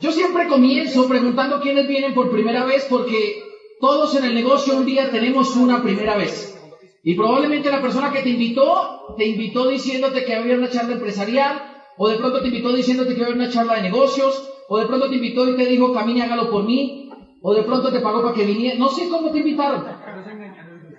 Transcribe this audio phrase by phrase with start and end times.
[0.00, 3.36] Yo siempre comienzo preguntando quiénes vienen por primera vez porque
[3.80, 6.54] todos en el negocio un día tenemos una primera vez.
[7.02, 11.62] Y probablemente la persona que te invitó, te invitó diciéndote que había una charla empresarial,
[11.96, 15.08] o de pronto te invitó diciéndote que había una charla de negocios, o de pronto
[15.08, 17.08] te invitó y te dijo, camine, hágalo por mí,
[17.42, 18.78] o de pronto te pagó para que viniera.
[18.78, 19.84] No sé cómo te invitaron.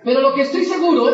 [0.04, 1.08] Pero lo que estoy seguro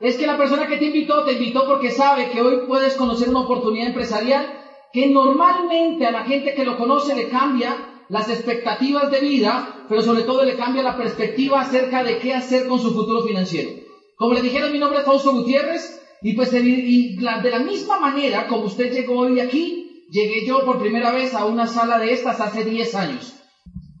[0.00, 3.28] es que la persona que te invitó, te invitó porque sabe que hoy puedes conocer
[3.28, 4.57] una oportunidad empresarial
[4.92, 10.02] que normalmente a la gente que lo conoce le cambia las expectativas de vida, pero
[10.02, 13.70] sobre todo le cambia la perspectiva acerca de qué hacer con su futuro financiero.
[14.16, 18.64] Como le dijeron, mi nombre es Fausto Gutiérrez, y pues de la misma manera como
[18.64, 22.64] usted llegó hoy aquí, llegué yo por primera vez a una sala de estas hace
[22.64, 23.34] 10 años.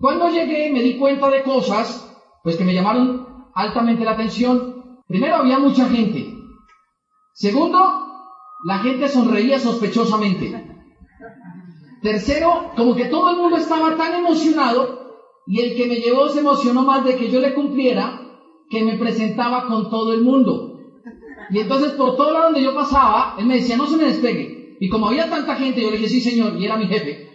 [0.00, 2.04] Cuando llegué me di cuenta de cosas,
[2.42, 5.02] pues que me llamaron altamente la atención.
[5.06, 6.34] Primero había mucha gente.
[7.34, 7.78] Segundo,
[8.64, 10.67] la gente sonreía sospechosamente.
[12.02, 14.98] Tercero, como que todo el mundo estaba tan emocionado
[15.46, 18.20] y el que me llevó se emocionó más de que yo le cumpliera
[18.70, 20.78] que me presentaba con todo el mundo.
[21.50, 24.76] Y entonces por todo lado donde yo pasaba, él me decía, no se me despegue.
[24.80, 27.28] Y como había tanta gente, yo le dije, sí señor, y era mi jefe.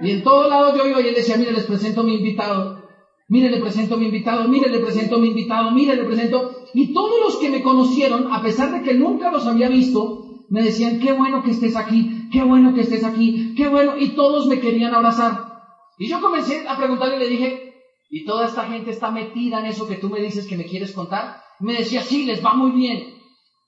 [0.00, 2.80] Y en todo lado yo iba y él decía, mire, les presento mi invitado.
[3.28, 6.50] Mire, le presento mi invitado, mire, le presento mi invitado, mire, le presento.
[6.74, 10.62] Y todos los que me conocieron, a pesar de que nunca los había visto, me
[10.62, 13.96] decían, qué bueno que estés aquí, qué bueno que estés aquí, qué bueno.
[13.98, 15.50] Y todos me querían abrazar.
[15.98, 17.74] Y yo comencé a preguntarle y le dije,
[18.08, 20.92] ¿y toda esta gente está metida en eso que tú me dices que me quieres
[20.92, 21.42] contar?
[21.60, 23.20] Me decía, sí, les va muy bien.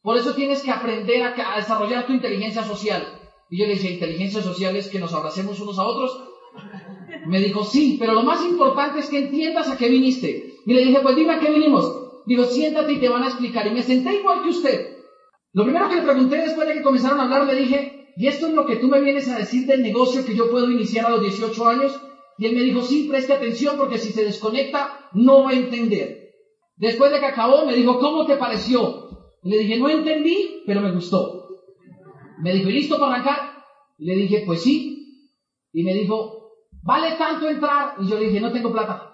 [0.02, 3.06] Por eso tienes que aprender a, desarrollar tu inteligencia social.
[3.50, 6.24] Y yo le dije, inteligencia social es que nos abracemos unos a otros.
[7.26, 10.54] Me dijo, sí, pero lo más importante es que entiendas a qué viniste.
[10.64, 12.24] Y le dije, pues dime a qué vinimos.
[12.26, 13.66] Digo, siéntate y te van a explicar.
[13.66, 14.96] Y me senté igual que usted.
[15.52, 18.46] Lo primero que le pregunté después de que comenzaron a hablar, le dije, ¿y esto
[18.46, 21.10] es lo que tú me vienes a decir del negocio que yo puedo iniciar a
[21.10, 22.00] los 18 años?
[22.38, 26.30] Y él me dijo, sí, preste atención porque si se desconecta no va a entender.
[26.76, 29.08] Después de que acabó, me dijo, ¿cómo te pareció?
[29.42, 31.48] Le dije, no entendí, pero me gustó.
[32.42, 33.38] Me dijo, ¿y listo para arrancar?
[33.98, 35.28] Y le dije, pues sí.
[35.72, 36.42] Y me dijo,
[36.82, 37.94] ¿Vale tanto entrar?
[38.00, 39.12] Y yo le dije, no tengo plata.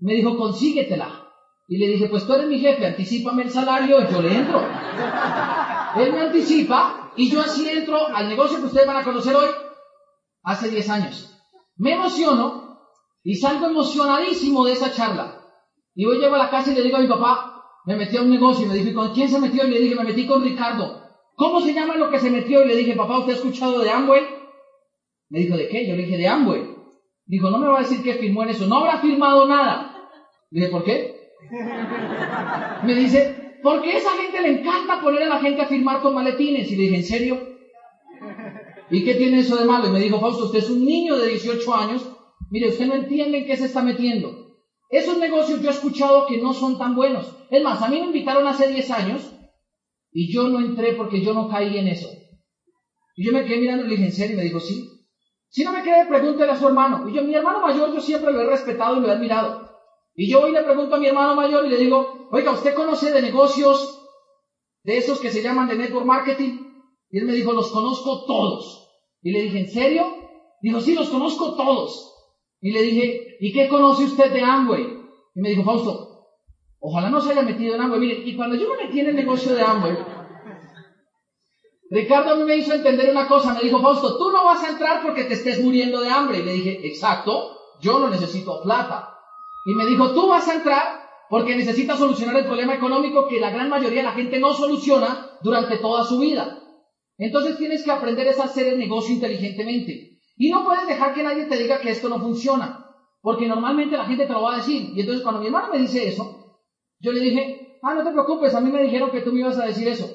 [0.00, 1.22] Me dijo, consíguetela.
[1.68, 4.60] Y le dije, pues tú eres mi jefe, anticipame el salario y yo le entro.
[5.96, 9.48] Él me anticipa y yo así entro al negocio que ustedes van a conocer hoy,
[10.42, 11.38] hace 10 años.
[11.76, 12.80] Me emociono
[13.22, 15.40] y salgo emocionadísimo de esa charla.
[15.94, 18.22] Y hoy llego a la casa y le digo a mi papá, me metí a
[18.22, 19.66] un negocio y me dijo, ¿con quién se metió?
[19.66, 21.02] Y le dije, me metí con Ricardo.
[21.34, 22.62] ¿Cómo se llama lo que se metió?
[22.62, 24.22] Y le dije, papá, ¿usted ha escuchado de Amway?
[25.28, 25.86] Me dijo, ¿de qué?
[25.88, 26.76] Yo le dije, de Amway.
[27.26, 30.10] Dijo, no me va a decir que firmó en eso, no habrá firmado nada.
[30.50, 31.32] Dije, ¿por qué?
[32.84, 36.14] Me dice, porque a esa gente le encanta poner a la gente a firmar con
[36.14, 36.70] maletines.
[36.70, 37.56] Y le dije, ¿en serio?
[38.90, 39.88] ¿Y qué tiene eso de malo?
[39.88, 42.08] Y me dijo, Fausto, usted es un niño de 18 años,
[42.50, 44.46] mire, usted no entiende en qué se está metiendo.
[44.88, 47.36] Esos negocios yo he escuchado que no son tan buenos.
[47.50, 49.32] Es más, a mí me invitaron hace 10 años
[50.12, 52.08] y yo no entré porque yo no caí en eso.
[53.16, 54.34] Y yo me quedé mirando y le dije, ¿en serio?
[54.34, 54.92] Y me dijo, sí.
[55.48, 57.08] Si no me cree, pregúntele a su hermano.
[57.08, 59.70] Y yo, mi hermano mayor, yo siempre lo he respetado y lo he admirado.
[60.14, 63.12] Y yo hoy le pregunto a mi hermano mayor y le digo, oiga, ¿usted conoce
[63.12, 64.02] de negocios
[64.82, 66.58] de esos que se llaman de network marketing?
[67.10, 68.88] Y él me dijo, los conozco todos.
[69.22, 70.06] Y le dije, ¿en serio?
[70.60, 72.12] Dijo, sí, los conozco todos.
[72.60, 74.82] Y le dije, ¿y qué conoce usted de Amway?
[75.34, 76.28] Y me dijo, Fausto,
[76.80, 78.00] ojalá no se haya metido en Amway.
[78.00, 79.96] Mire, y cuando yo me metí en el negocio de Amway,
[81.90, 84.70] Ricardo a mí me hizo entender una cosa, me dijo, Fausto, tú no vas a
[84.70, 86.38] entrar porque te estés muriendo de hambre.
[86.38, 89.12] Y le dije, exacto, yo no necesito plata.
[89.64, 93.50] Y me dijo, tú vas a entrar porque necesitas solucionar el problema económico que la
[93.50, 96.62] gran mayoría de la gente no soluciona durante toda su vida.
[97.18, 100.20] Entonces tienes que aprender a hacer el negocio inteligentemente.
[100.36, 102.84] Y no puedes dejar que nadie te diga que esto no funciona.
[103.22, 104.92] Porque normalmente la gente te lo va a decir.
[104.94, 106.60] Y entonces cuando mi hermano me dice eso,
[107.00, 109.58] yo le dije, ah, no te preocupes, a mí me dijeron que tú me ibas
[109.58, 110.08] a decir eso.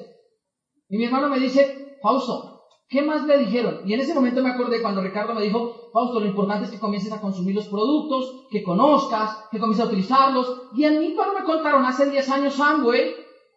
[0.88, 2.51] Y mi hermano me dice, Fausto,
[2.92, 3.80] ¿qué más le dijeron?
[3.86, 6.78] Y en ese momento me acordé cuando Ricardo me dijo, Fausto, lo importante es que
[6.78, 10.68] comiences a consumir los productos, que conozcas, que comiences a utilizarlos.
[10.74, 13.14] Y a mí cuando me contaron hace 10 años Amway,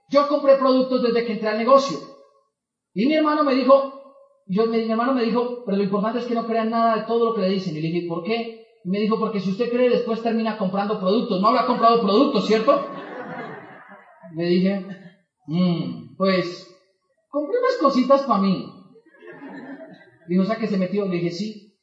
[0.09, 1.97] yo compré productos desde que entré al negocio.
[2.93, 4.13] Y mi hermano me dijo,
[4.47, 7.25] yo, mi hermano me dijo, pero lo importante es que no crean nada de todo
[7.25, 7.75] lo que le dicen.
[7.75, 8.65] Y le dije, ¿por qué?
[8.85, 11.41] Y me dijo, porque si usted cree, después termina comprando productos.
[11.41, 12.85] No habrá comprado productos, ¿cierto?
[14.33, 14.87] Le dije,
[15.47, 16.73] mmm, pues
[17.29, 18.74] compré unas cositas para mí.
[20.27, 21.05] Dijo, sea, que se metió.
[21.05, 21.77] Le dije, sí.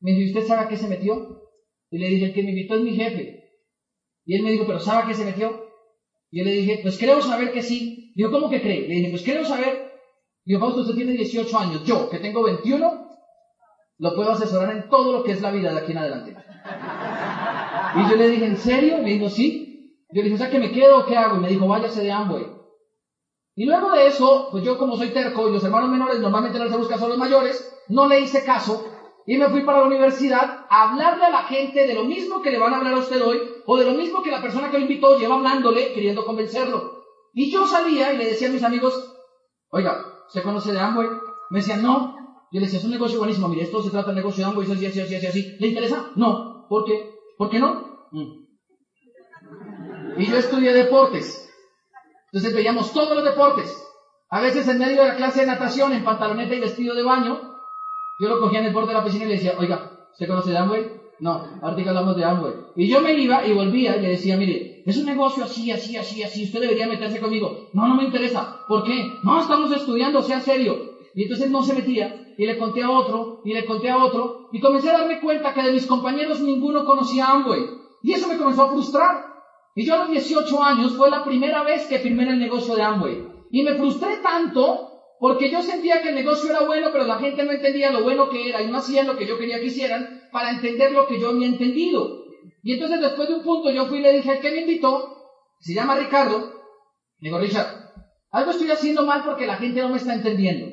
[0.00, 1.42] Me dijo, ¿y usted sabe a qué se metió?
[1.90, 3.44] Y le dije, el que me invitó es mi jefe.
[4.26, 5.64] Y él me dijo, ¿pero sabe a qué se metió?
[6.30, 8.12] Y yo le dije, pues creo saber que sí.
[8.16, 8.88] Dijo, ¿cómo que cree?
[8.88, 9.92] Le dije, pues creo saber.
[10.44, 11.84] Dijo, Fausto, usted tiene 18 años.
[11.84, 13.16] Yo, que tengo 21,
[13.98, 16.36] lo puedo asesorar en todo lo que es la vida de aquí en adelante.
[17.96, 18.98] Y yo le dije, ¿en serio?
[18.98, 19.96] Me dijo, sí.
[20.10, 21.36] Yo le dije, sea, que me quedo o qué hago?
[21.36, 22.46] Y me dijo, váyase de Amway.
[23.56, 26.64] Y luego de eso, pues yo como soy terco y los hermanos menores normalmente no
[26.64, 28.84] les buscan a los mayores, no le hice caso
[29.26, 32.50] y me fui para la universidad a hablarle a la gente de lo mismo que
[32.50, 34.78] le van a hablar a usted hoy o de lo mismo que la persona que
[34.78, 37.02] lo invitó lleva hablándole queriendo convencerlo.
[37.32, 38.94] Y yo salía y le decía a mis amigos,
[39.70, 41.08] oiga, ¿se conoce de Amway?
[41.50, 42.14] Me decían, no.
[42.52, 44.70] Yo le decía, es un negocio buenísimo, mire, esto se trata de negocio de Amway,
[44.70, 45.56] así, así, así, así, así.
[45.58, 46.12] ¿Le interesa?
[46.16, 46.66] No.
[46.68, 47.10] ¿Por qué?
[47.36, 48.08] ¿Por qué no?
[48.12, 48.44] Mm.
[50.18, 51.50] Y yo estudié deportes.
[52.26, 53.74] Entonces veíamos todos los deportes.
[54.28, 57.53] A veces en medio de la clase de natación, en pantaloneta y vestido de baño,
[58.18, 60.50] yo lo cogía en el borde de la piscina y le decía, oiga, ¿usted conoce
[60.50, 61.04] de Amway?
[61.20, 62.52] No, ahorita hablamos de Amway.
[62.76, 65.96] Y yo me iba y volvía y le decía, mire, es un negocio así, así,
[65.96, 67.68] así, así, usted debería meterse conmigo.
[67.72, 68.58] No, no me interesa.
[68.68, 69.18] ¿Por qué?
[69.22, 70.94] No, estamos estudiando, sea serio.
[71.14, 74.48] Y entonces no se metía y le conté a otro y le conté a otro
[74.52, 77.62] y comencé a darme cuenta que de mis compañeros ninguno conocía Amway.
[78.02, 79.24] Y eso me comenzó a frustrar.
[79.76, 82.74] Y yo a los 18 años fue la primera vez que firmé en el negocio
[82.74, 83.26] de Amway.
[83.50, 84.93] Y me frustré tanto
[85.24, 88.28] porque yo sentía que el negocio era bueno, pero la gente no entendía lo bueno
[88.28, 91.18] que era y no hacían lo que yo quería que hicieran para entender lo que
[91.18, 92.26] yo había entendido.
[92.62, 95.16] Y entonces después de un punto yo fui y le dije al que me invitó,
[95.60, 96.40] se llama Ricardo,
[97.20, 97.68] le digo, Richard,
[98.32, 100.66] algo estoy haciendo mal porque la gente no me está entendiendo.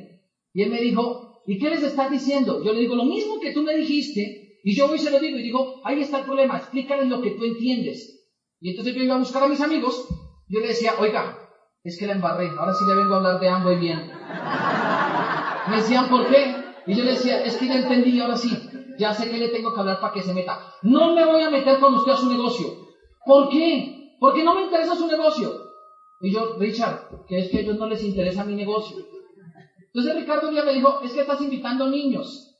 [0.51, 2.61] Y él me dijo, ¿y qué les estás diciendo?
[2.61, 5.37] Yo le digo, lo mismo que tú me dijiste, y yo voy se lo digo
[5.37, 8.27] y digo, ahí está el problema, explícales lo que tú entiendes.
[8.59, 10.09] Y entonces yo iba a buscar a mis amigos,
[10.49, 11.40] yo le decía, oiga,
[11.83, 14.11] es que la embarré, ahora sí le vengo a hablar de Amway bien.
[15.69, 16.55] Me decían, ¿por qué?
[16.85, 18.51] Y yo le decía, es que ya entendí, ahora sí,
[18.97, 20.59] ya sé que le tengo que hablar para que se meta.
[20.83, 22.67] No me voy a meter con usted a su negocio.
[23.25, 24.15] ¿Por qué?
[24.19, 25.51] Porque no me interesa su negocio.
[26.21, 28.97] Y yo, Richard, que es que a ellos no les interesa mi negocio.
[29.87, 32.59] Entonces Ricardo un día me dijo, es que estás invitando niños.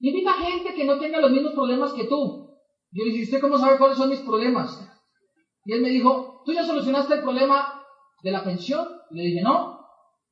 [0.00, 2.56] Invita gente que no tenga los mismos problemas que tú.
[2.90, 4.84] Yo le dije, ¿usted cómo sabe cuáles son mis problemas?
[5.64, 7.77] Y él me dijo, ¿tú ya solucionaste el problema
[8.22, 8.86] de la pensión?
[9.10, 9.78] Y le dije, no.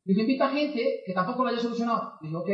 [0.04, 2.14] Dijo, invita gente que tampoco lo haya solucionado.
[2.20, 2.48] Dije, ok.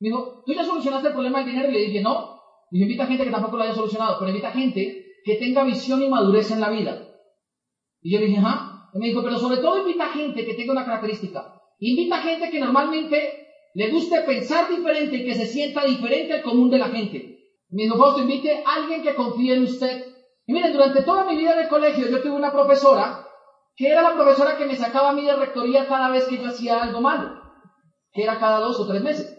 [0.00, 1.68] Me dijo, ¿tú ya solucionaste el problema del dinero?
[1.70, 2.40] Y le dije, no.
[2.70, 6.08] Dijo, invita gente que tampoco lo haya solucionado, pero invita gente que tenga visión y
[6.08, 7.06] madurez en la vida.
[8.02, 8.90] Y yo le dije, ajá.
[8.94, 11.52] Y me dijo, pero sobre todo invita gente que tenga una característica.
[11.78, 16.70] Invita gente que normalmente le guste pensar diferente y que se sienta diferente al común
[16.70, 17.36] de la gente.
[17.70, 20.06] Me dijo, Fausto, invite a alguien que confíe en usted.
[20.46, 23.25] Y miren, durante toda mi vida en el colegio yo tuve una profesora
[23.76, 26.48] que era la profesora que me sacaba a mí de rectoría cada vez que yo
[26.48, 27.40] hacía algo malo,
[28.12, 29.36] que era cada dos o tres meses.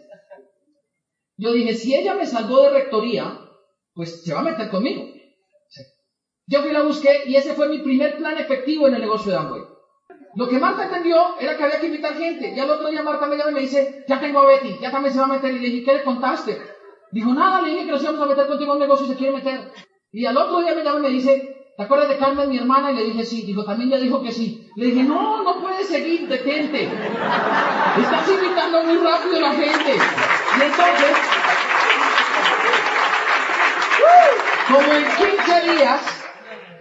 [1.38, 3.40] Yo dije, si ella me salvó de rectoría,
[3.94, 5.06] pues se va a meter conmigo.
[6.48, 9.38] Yo fui la busqué y ese fue mi primer plan efectivo en el negocio de
[9.38, 9.62] Amway.
[10.36, 12.54] Lo que Marta entendió era que había que invitar gente.
[12.56, 14.92] Y al otro día Marta me llama y me dice, ya tengo a Betty, ya
[14.92, 15.52] también se va a meter.
[15.52, 16.62] Y le dije, ¿qué le contaste?
[17.12, 19.16] Dijo, nada, le dije que nos íbamos a meter contigo en un negocio y se
[19.16, 19.72] quiere meter.
[20.12, 22.92] Y al otro día me llama y me dice, ¿te acuerdas de Carmen, mi hermana?
[22.92, 23.44] Y le dije, sí.
[23.44, 24.68] Dijo, también ya dijo que sí.
[24.76, 26.90] Le dije, no, no puedes seguir, detente.
[28.02, 29.96] Estás invitando muy rápido a la gente.
[29.96, 31.18] Y entonces,
[34.68, 36.24] como en 15 días,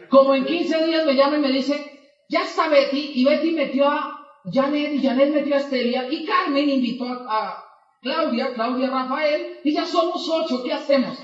[0.09, 1.93] como en 15 días me llama y me dice,
[2.29, 4.19] ya está Betty, y Betty metió a
[4.51, 7.66] Janet, y Janet metió a Estelia, y Carmen invitó a,
[8.07, 11.19] Claudia, Claudia Rafael, y ya somos ocho, ¿qué hacemos?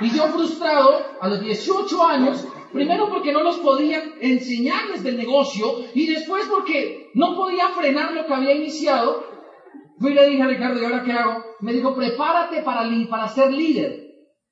[0.00, 5.16] Y yo frustrado, a los 18 años, primero porque no los podía enseñar desde el
[5.16, 9.24] negocio, y después porque no podía frenar lo que había iniciado,
[9.98, 11.44] fui le dije a Ricardo, ¿y ahora qué hago?
[11.62, 13.90] Me dijo, prepárate para, para ser líder.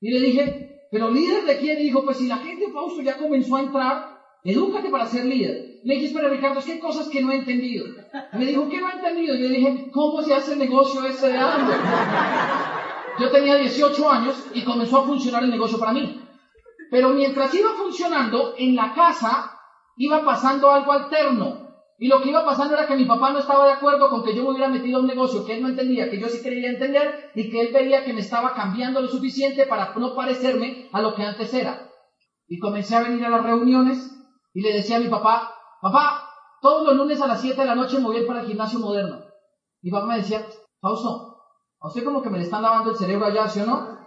[0.01, 1.79] Y le dije, ¿pero líder de quién?
[1.79, 5.76] Y dijo, pues si la gente Fausto ya comenzó a entrar, Edúcate para ser líder.
[5.87, 7.87] Le dije, espera Ricardo, es que cosas que no he entendido.
[8.33, 9.37] Me dijo, ¿qué no he entendido?
[9.37, 11.77] Y le dije, ¿cómo se hace el negocio ese de hambre?
[13.21, 16.21] Yo tenía 18 años y comenzó a funcionar el negocio para mí.
[16.91, 19.53] Pero mientras iba funcionando, en la casa
[19.97, 21.69] iba pasando algo alterno.
[22.01, 24.35] Y lo que iba pasando era que mi papá no estaba de acuerdo con que
[24.35, 26.69] yo me hubiera metido a un negocio que él no entendía, que yo sí quería
[26.69, 31.01] entender y que él veía que me estaba cambiando lo suficiente para no parecerme a
[31.01, 31.93] lo que antes era.
[32.49, 34.13] Y comencé a venir a las reuniones
[34.53, 35.56] y le decía a mi papá,
[35.93, 36.29] papá,
[36.61, 38.47] todos los lunes a las 7 de la noche me voy a ir para el
[38.47, 39.25] gimnasio moderno.
[39.83, 40.45] Mi papá me decía,
[40.81, 41.37] Fausto,
[41.81, 43.99] a usted como que me le están lavando el cerebro allá, ¿sí o no?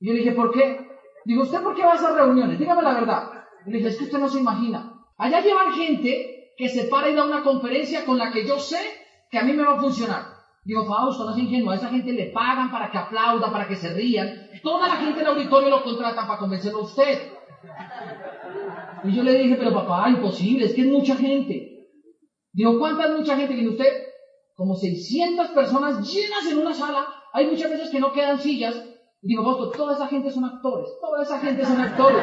[0.00, 0.88] Y yo le dije, ¿por qué?
[1.24, 2.58] Digo, ¿usted por qué va a esas reuniones?
[2.58, 3.30] Dígame la verdad.
[3.66, 4.92] Y le dije, es que usted no se imagina.
[5.16, 8.78] Allá llevan gente que se para y da una conferencia con la que yo sé
[9.30, 10.38] que a mí me va a funcionar.
[10.64, 13.76] Digo, Fausto, no es ingenuo, a esa gente le pagan para que aplauda, para que
[13.76, 14.48] se rían.
[14.62, 17.32] Toda la gente del auditorio lo contrata para convencerlo a usted.
[19.04, 21.86] Y yo le dije, pero papá, imposible, es que es mucha gente.
[22.52, 23.54] Digo, ¿cuánta es mucha gente?
[23.54, 23.92] Dice usted,
[24.54, 28.74] como 600 personas llenas en una sala hay muchas veces que no quedan sillas.
[29.22, 32.22] Y digo, vos, toda esa gente son actores, toda esa gente son actores.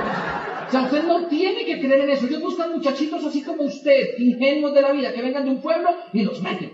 [0.68, 2.26] O sea, usted no tiene que creer en eso.
[2.26, 5.90] Ellos buscan muchachitos así como usted, ingenuos de la vida, que vengan de un pueblo
[6.14, 6.72] y los meten.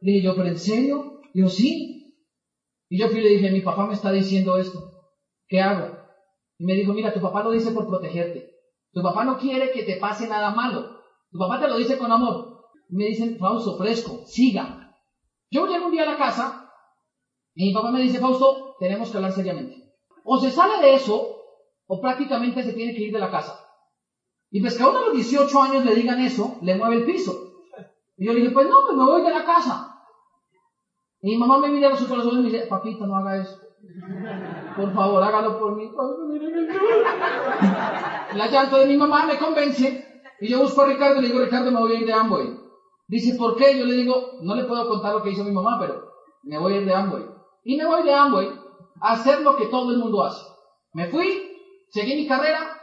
[0.00, 1.20] Le dije yo, ¿pero en serio?
[1.34, 2.14] Digo, sí.
[2.88, 4.78] Y yo fui y le dije, mi papá me está diciendo esto.
[5.48, 5.96] ¿Qué hago?
[6.58, 8.55] Y me dijo, mira, tu papá lo dice por protegerte.
[8.92, 11.00] Tu papá no quiere que te pase nada malo.
[11.30, 12.64] Tu papá te lo dice con amor.
[12.88, 14.94] Me dicen, Fausto, fresco, siga.
[15.50, 16.70] Yo llego un día a la casa
[17.54, 19.94] y mi papá me dice, Fausto, tenemos que hablar seriamente.
[20.24, 21.36] O se sale de eso,
[21.86, 23.58] o prácticamente se tiene que ir de la casa.
[24.50, 27.04] Y pues que a uno a los 18 años le digan eso, le mueve el
[27.04, 27.32] piso.
[28.16, 29.92] Y yo le dije, pues no, pues me voy de la casa.
[31.20, 33.58] Y mi mamá me mira a los ojos y me dice, papito, no haga eso.
[34.76, 35.90] Por favor, hágalo por mí.
[38.34, 41.40] La llanto de mi mamá me convence y yo busco a Ricardo y le digo,
[41.40, 42.58] Ricardo, me voy a ir de Amway.
[43.08, 43.78] Dice, ¿por qué?
[43.78, 46.74] Yo le digo, no le puedo contar lo que hizo mi mamá, pero me voy
[46.74, 47.24] a ir de Amway.
[47.64, 48.48] Y me voy de Amway
[49.00, 50.44] a hacer lo que todo el mundo hace.
[50.92, 51.56] Me fui,
[51.90, 52.80] seguí mi carrera,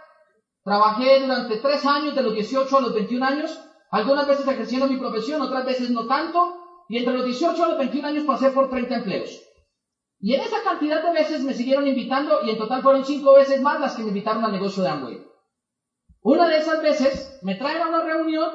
[0.63, 3.59] trabajé durante tres años, de los 18 a los 21 años,
[3.91, 6.57] algunas veces ejerciendo mi profesión, otras veces no tanto,
[6.89, 9.52] y entre los 18 a los 21 años pasé por 30 empleos.
[10.23, 13.61] Y en esa cantidad de veces me siguieron invitando y en total fueron cinco veces
[13.61, 15.21] más las que me invitaron al negocio de Amway.
[16.21, 18.49] Una de esas veces me traen a una reunión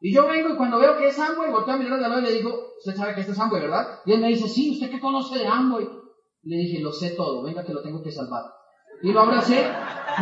[0.00, 2.26] y yo vengo y cuando veo que es Amway, volteo a mirar de lado y
[2.26, 3.98] le digo, usted sabe que este es Amway, ¿verdad?
[4.06, 5.84] Y él me dice, sí, ¿usted qué conoce de Amway?
[6.44, 8.44] Le dije, lo sé todo, venga que lo tengo que salvar.
[9.02, 9.68] Y lo abracé,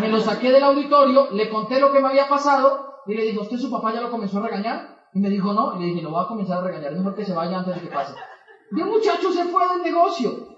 [0.01, 3.39] me lo saqué del auditorio, le conté lo que me había pasado y le dije,
[3.41, 5.05] ¿usted su papá ya lo comenzó a regañar?
[5.13, 7.27] Y me dijo, no, y le dije, lo va a comenzar a regañar, mejor que
[7.27, 8.15] se vaya antes de que pase.
[8.71, 10.57] Y un muchacho se fue del negocio.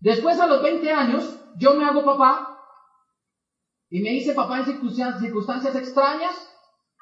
[0.00, 2.58] Después, a los 20 años, yo me hago papá
[3.90, 6.46] y me hice papá en circunstancias, extrañas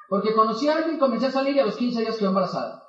[0.09, 2.83] porque conocí a alguien, comencé a salir y a los 15 días quedé embarazada.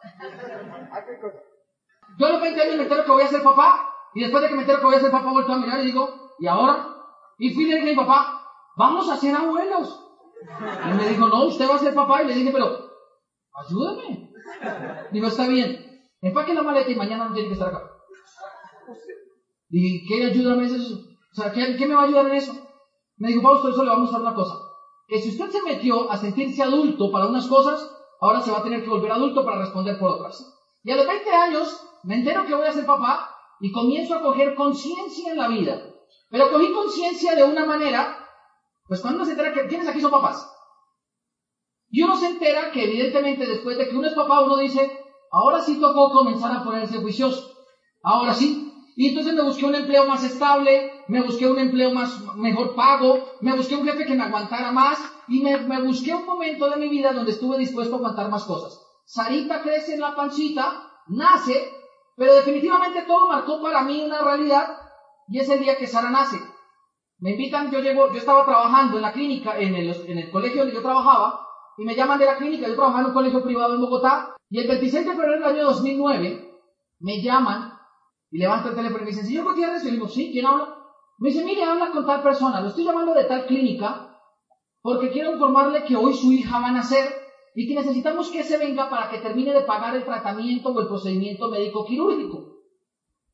[2.19, 4.49] Yo a los 20 años me entero que voy a ser papá y después de
[4.49, 6.97] que me entero que voy a ser papá, vuelto a mirar y digo, ¿y ahora?
[7.38, 10.07] Y fui y le mi papá, vamos a ser abuelos.
[10.43, 12.23] Y me dijo, no, usted va a ser papá.
[12.23, 12.90] Y le dije, pero,
[13.52, 14.33] ayúdame.
[15.12, 17.90] Digo, está bien, empaque la maleta y mañana no tiene que estar acá.
[19.70, 20.94] ¿Y qué ayuda es eso?
[20.94, 22.52] O sea, ¿qué, me va a ayudar en eso?
[23.16, 24.56] Me dijo, Fausto, eso le vamos a dar una cosa.
[25.06, 27.88] Que si usted se metió a sentirse adulto para unas cosas,
[28.20, 30.44] ahora se va a tener que volver adulto para responder por otras.
[30.82, 34.22] Y a los 20 años me entero que voy a ser papá y comienzo a
[34.22, 35.80] coger conciencia en la vida.
[36.30, 38.26] Pero cogí conciencia de una manera,
[38.86, 40.48] pues cuando uno se entera que tienes aquí son papás.
[41.90, 44.90] Y uno se entera que evidentemente después de que uno es papá, uno dice,
[45.30, 47.52] ahora sí tocó comenzar a ponerse juicioso.
[48.02, 52.20] Ahora sí, y entonces me busqué un empleo más estable, me busqué un empleo más
[52.37, 56.26] mejor pago, me busqué un jefe que me aguantara más y me, me busqué un
[56.26, 58.80] momento de mi vida donde estuve dispuesto a aguantar más cosas.
[59.04, 61.73] Sarita crece en la pancita, nace,
[62.16, 64.76] pero definitivamente todo marcó para mí una realidad
[65.28, 66.38] y es el día que Sara nace.
[67.20, 70.62] Me invitan, yo llego, yo estaba trabajando en la clínica, en el, en el colegio
[70.62, 73.75] donde yo trabajaba, y me llaman de la clínica, yo trabajaba en un colegio privado
[73.75, 76.50] en Bogotá, y el 26 de febrero del año 2009
[77.00, 77.69] me llaman
[78.30, 80.76] y levanta el teléfono y me dice, señor Gutiérrez, y le digo, sí, ¿quién habla?
[81.18, 84.10] Me dice, mire, habla con tal persona, lo estoy llamando de tal clínica
[84.82, 87.04] porque quiero informarle que hoy su hija va a nacer
[87.54, 90.87] y que necesitamos que se venga para que termine de pagar el tratamiento o el
[90.87, 92.56] procedimiento médico quirúrgico.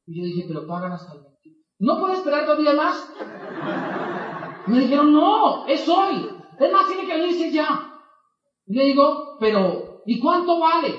[0.07, 1.57] Y yo dije, pero pagan hasta el 21.
[1.79, 3.13] ¿No puede esperar dos días más?
[4.67, 6.29] Me dijeron, no, es hoy.
[6.59, 7.93] Es más, tiene que venirse ya.
[8.67, 10.97] Y le digo, pero, ¿y cuánto vale?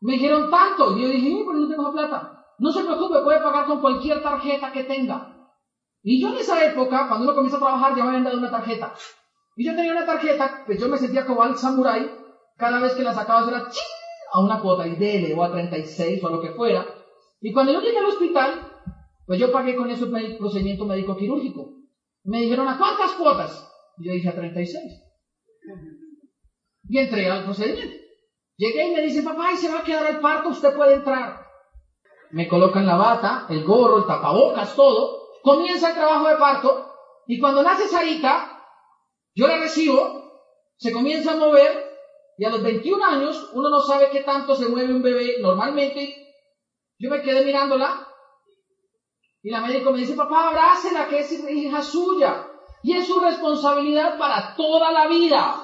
[0.00, 0.96] Me dijeron tanto.
[0.96, 2.33] Y yo dije, pero no tengo plata.
[2.58, 5.34] No se preocupe, puede pagar con cualquier tarjeta que tenga.
[6.02, 8.50] Y yo en esa época, cuando uno comienza a trabajar, ya me habían dado una
[8.50, 8.94] tarjeta.
[9.56, 12.10] Y yo tenía una tarjeta, pues yo me sentía como al samurai,
[12.56, 13.66] cada vez que la sacaba era
[14.32, 16.84] a una cuota y dele, o a 36 o a lo que fuera.
[17.40, 18.72] Y cuando yo llegué al hospital,
[19.26, 21.72] pues yo pagué con eso el procedimiento médico quirúrgico.
[22.24, 23.70] Me dijeron, ¿a cuántas cuotas?
[23.98, 25.02] Y yo dije, a 36.
[26.88, 27.96] Y entré al procedimiento.
[28.56, 31.43] Llegué y me dice, papá, y se va a quedar el parto, usted puede entrar
[32.34, 36.92] me colocan la bata, el gorro, el tapabocas, todo, comienza el trabajo de parto,
[37.28, 38.60] y cuando nace Sarita,
[39.36, 40.42] yo la recibo,
[40.76, 41.92] se comienza a mover,
[42.36, 46.12] y a los 21 años, uno no sabe qué tanto se mueve un bebé normalmente,
[46.98, 48.04] yo me quedé mirándola,
[49.40, 52.48] y la médico me dice, papá, abrácela, que es hija suya,
[52.82, 55.54] y es su responsabilidad para toda la vida.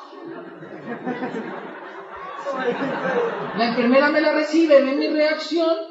[3.57, 5.90] La enfermera me la recibe, ve mi reacción,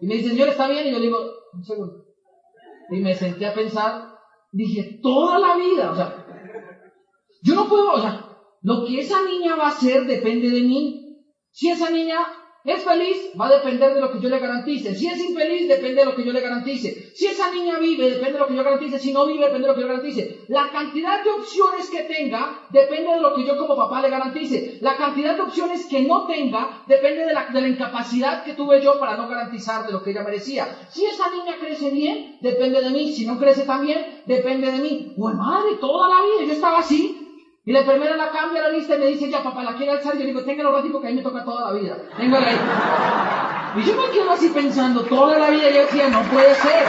[0.00, 0.86] y me dice, señor, ¿está bien?
[0.86, 1.18] Y yo le digo,
[1.52, 2.04] un segundo.
[2.90, 4.14] Y me senté a pensar,
[4.52, 6.26] dije, toda la vida, o sea,
[7.42, 11.24] yo no puedo, o sea, lo que esa niña va a hacer depende de mí.
[11.50, 12.18] Si esa niña
[12.64, 14.94] es feliz, va a depender de lo que yo le garantice.
[14.94, 17.10] Si es infeliz, depende de lo que yo le garantice.
[17.14, 18.98] Si esa niña vive, depende de lo que yo garantice.
[18.98, 20.40] Si no vive, depende de lo que yo garantice.
[20.48, 24.78] La cantidad de opciones que tenga, depende de lo que yo como papá le garantice.
[24.82, 28.82] La cantidad de opciones que no tenga, depende de la, de la incapacidad que tuve
[28.82, 30.68] yo para no garantizar de lo que ella merecía.
[30.90, 33.10] Si esa niña crece bien, depende de mí.
[33.12, 35.14] Si no crece tan bien, depende de mí.
[35.16, 37.19] Pues madre, toda la vida yo estaba así.
[37.64, 40.16] Y la enfermera la cambia la lista y me dice, ya papá, la quiere alzar.
[40.16, 41.96] Yo digo, téngalo rápido que a mí me toca toda la vida.
[42.16, 43.82] Téngala ahí.
[43.82, 46.86] Y yo me quedo así pensando, toda la vida yo decía, no puede ser.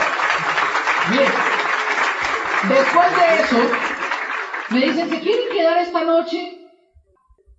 [1.11, 1.25] Mire,
[2.69, 3.57] después de eso,
[4.69, 6.69] me dicen, ¿se quieren quedar esta noche?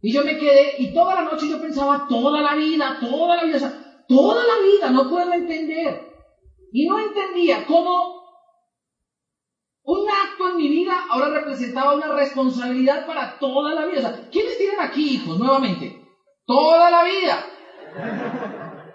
[0.00, 3.44] Y yo me quedé, y toda la noche yo pensaba, toda la vida, toda la
[3.44, 6.10] vida, o sea, toda la vida, no puedo entender.
[6.72, 8.21] Y no entendía cómo
[9.84, 14.28] un acto en mi vida ahora representaba una responsabilidad para toda la vida.
[14.30, 16.00] ¿quiénes tienen aquí hijos nuevamente?
[16.46, 17.46] Toda la vida.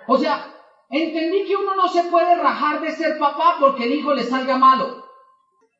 [0.08, 0.54] O sea,
[0.90, 4.58] entendí que uno no se puede rajar de ser papá porque el hijo le salga
[4.58, 5.04] malo.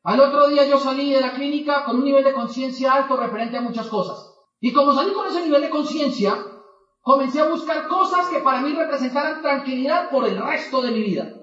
[0.04, 3.56] Al otro día yo salí de la clínica con un nivel de conciencia alto referente
[3.56, 4.34] a muchas cosas.
[4.60, 6.34] Y como salí con ese nivel de conciencia,
[7.00, 11.37] comencé a buscar cosas que para mí representaran tranquilidad por el resto de mi vida.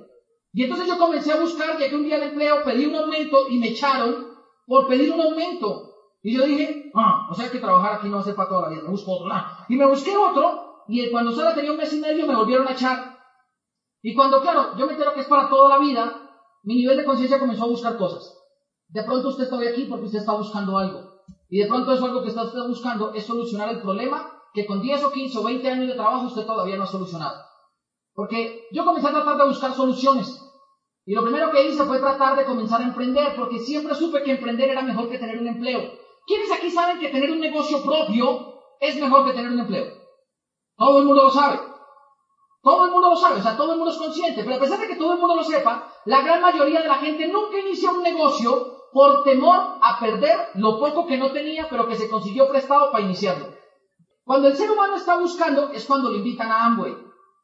[0.55, 3.59] Y entonces yo comencé a buscar, llegué un día al empleo, pedí un aumento y
[3.59, 4.27] me echaron
[4.65, 5.91] por pedir un aumento.
[6.23, 8.83] Y yo dije, ah, o sea que trabajar aquí no hace para toda la vida,
[8.83, 9.47] me busco otro lado.
[9.67, 12.71] Y me busqué otro, y cuando solo tenía un mes y medio me volvieron a
[12.71, 13.19] echar.
[14.01, 16.21] Y cuando, claro, yo me entero que es para toda la vida,
[16.63, 18.33] mi nivel de conciencia comenzó a buscar cosas.
[18.87, 21.21] De pronto usted está hoy aquí porque usted está buscando algo.
[21.49, 24.81] Y de pronto eso algo que está usted buscando es solucionar el problema que con
[24.81, 27.43] 10 o 15 o 20 años de trabajo usted todavía no ha solucionado.
[28.13, 30.41] Porque yo comencé a tratar de buscar soluciones.
[31.05, 34.31] Y lo primero que hice fue tratar de comenzar a emprender, porque siempre supe que
[34.31, 35.91] emprender era mejor que tener un empleo.
[36.25, 39.85] ¿Quiénes aquí saben que tener un negocio propio es mejor que tener un empleo?
[40.75, 41.59] Todo el mundo lo sabe.
[42.63, 44.43] Todo el mundo lo sabe, o sea, todo el mundo es consciente.
[44.43, 46.95] Pero a pesar de que todo el mundo lo sepa, la gran mayoría de la
[46.95, 51.87] gente nunca inicia un negocio por temor a perder lo poco que no tenía, pero
[51.87, 53.53] que se consiguió prestado para iniciarlo.
[54.23, 56.97] Cuando el ser humano está buscando, es cuando lo invitan a Amway.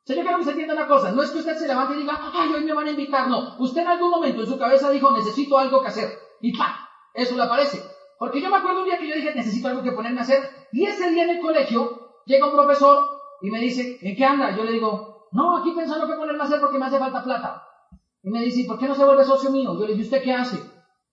[0.04, 1.12] Señor, quiero que se entienda una cosa.
[1.12, 3.28] No es que usted se levante y diga, ay, hoy me van a invitar.
[3.28, 3.56] No.
[3.60, 6.10] Usted en algún momento en su cabeza dijo, necesito algo que hacer.
[6.42, 6.72] Y ¡pam!
[7.14, 7.84] Eso le aparece.
[8.18, 10.42] Porque yo me acuerdo un día que yo dije, necesito algo que ponerme a hacer.
[10.72, 13.06] Y ese día en el colegio llega un profesor
[13.42, 14.56] y me dice, ¿en qué anda?
[14.56, 17.64] Yo le digo, no, aquí pensando qué ponerme a hacer porque me hace falta plata.
[18.24, 19.74] Y me dice, ¿por qué no se vuelve socio mío?
[19.74, 20.60] Yo le dije, ¿usted qué hace?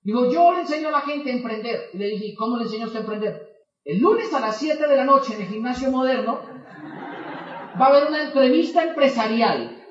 [0.03, 1.91] Digo, yo le enseño a la gente a emprender.
[1.93, 3.49] Y le dije, ¿cómo le enseño a usted a emprender?
[3.85, 6.41] El lunes a las 7 de la noche en el gimnasio moderno
[7.81, 9.85] va a haber una entrevista empresarial.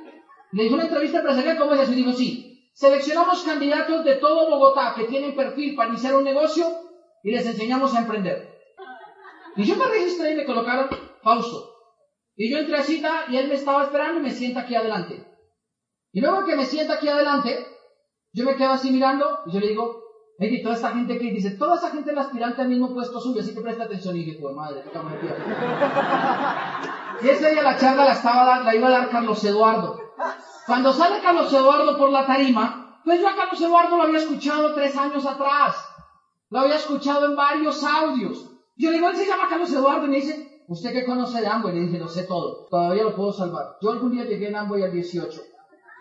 [0.51, 1.91] Le dije, ¿una entrevista empresarial cómo es eso?
[1.93, 2.71] Y digo, sí.
[2.73, 6.65] Seleccionamos candidatos de todo Bogotá que tienen perfil para iniciar un negocio
[7.23, 8.55] y les enseñamos a emprender.
[9.55, 10.87] Y yo me registré y me colocaron
[11.23, 11.73] Fausto.
[12.35, 15.25] Y yo entré a cita y él me estaba esperando y me sienta aquí adelante.
[16.11, 17.65] Y luego que me sienta aquí adelante,
[18.31, 20.03] yo me quedo así mirando y yo le digo,
[20.39, 23.19] y toda esta gente que dice, toda esa gente es la aspirante al mismo puesto
[23.19, 24.99] suyo, así que presta atención y dije, pues madre, qué
[27.25, 29.99] Y ese día la charla la, estaba, la iba a dar Carlos Eduardo.
[30.67, 34.75] Cuando sale Carlos Eduardo por la tarima, pues yo a Carlos Eduardo lo había escuchado
[34.75, 35.75] tres años atrás.
[36.51, 38.51] Lo había escuchado en varios audios.
[38.75, 41.47] Yo le digo, él se llama Carlos Eduardo y me dice, ¿usted qué conoce de
[41.47, 41.73] Amway?
[41.73, 42.67] Le dije, lo sé todo.
[42.69, 43.77] Todavía lo puedo salvar.
[43.81, 45.41] Yo algún día llegué en Amway al 18.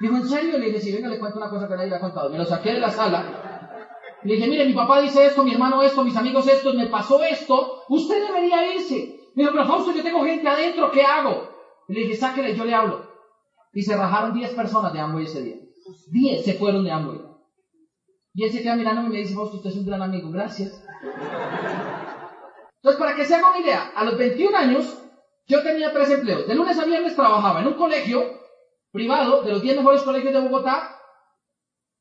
[0.00, 0.58] Dijo, ¿en serio?
[0.58, 2.28] Le dije, sí, venga, le cuento una cosa que nadie le ha contado.
[2.28, 3.55] Me lo saqué de la sala.
[4.22, 7.22] Le dije, mire, mi papá dice esto, mi hermano esto, mis amigos esto, me pasó
[7.22, 7.82] esto.
[7.88, 9.20] Usted debería irse.
[9.34, 11.48] Me dijo, pero Fausto, yo tengo gente adentro, ¿qué hago?
[11.88, 13.06] Le dije, sáquele, yo le hablo.
[13.72, 15.56] Y se rajaron 10 personas de Amway ese día.
[16.10, 17.20] 10 se fueron de Amway.
[18.34, 20.82] Y él se queda mirándome y me dice, Fausto, usted es un gran amigo, gracias.
[22.76, 25.02] Entonces, para que se haga una idea, a los 21 años,
[25.46, 26.46] yo tenía tres empleos.
[26.46, 28.22] De lunes a viernes trabajaba en un colegio
[28.92, 30.96] privado, de los 10 mejores colegios de Bogotá,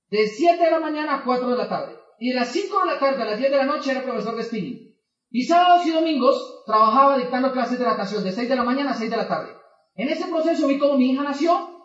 [0.09, 2.04] de 7 de la mañana a 4 de la tarde.
[2.19, 4.35] Y de las 5 de la tarde a las 10 de la noche era profesor
[4.35, 4.95] de spinning.
[5.31, 8.93] Y sábados y domingos trabajaba dictando clases de natación de 6 de la mañana a
[8.93, 9.51] 6 de la tarde.
[9.95, 11.75] En ese proceso vi cómo mi hija nació,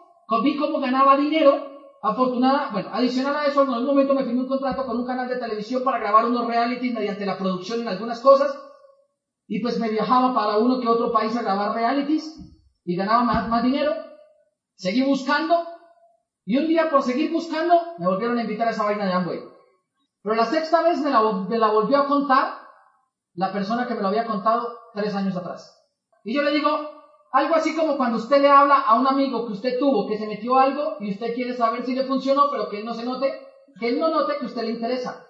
[0.43, 1.69] vi cómo ganaba dinero.
[2.03, 5.29] Afortunada, bueno, adicional a eso, en algún momento me firmé un contrato con un canal
[5.29, 8.59] de televisión para grabar unos realities mediante la producción en algunas cosas.
[9.47, 12.39] Y pues me viajaba para uno que otro país a grabar realities
[12.85, 13.93] y ganaba más, más dinero.
[14.77, 15.67] Seguí buscando
[16.47, 19.50] y un día por seguir buscando me volvieron a invitar a esa vaina de Amway.
[20.23, 22.55] Pero la sexta vez me la, volvió a contar
[23.35, 25.77] la persona que me lo había contado tres años atrás.
[26.25, 26.69] Y yo le digo,
[27.33, 30.27] algo así como cuando usted le habla a un amigo que usted tuvo, que se
[30.27, 33.33] metió algo y usted quiere saber si le funcionó, pero que él no se note,
[33.79, 35.27] que él no note que usted le interesa.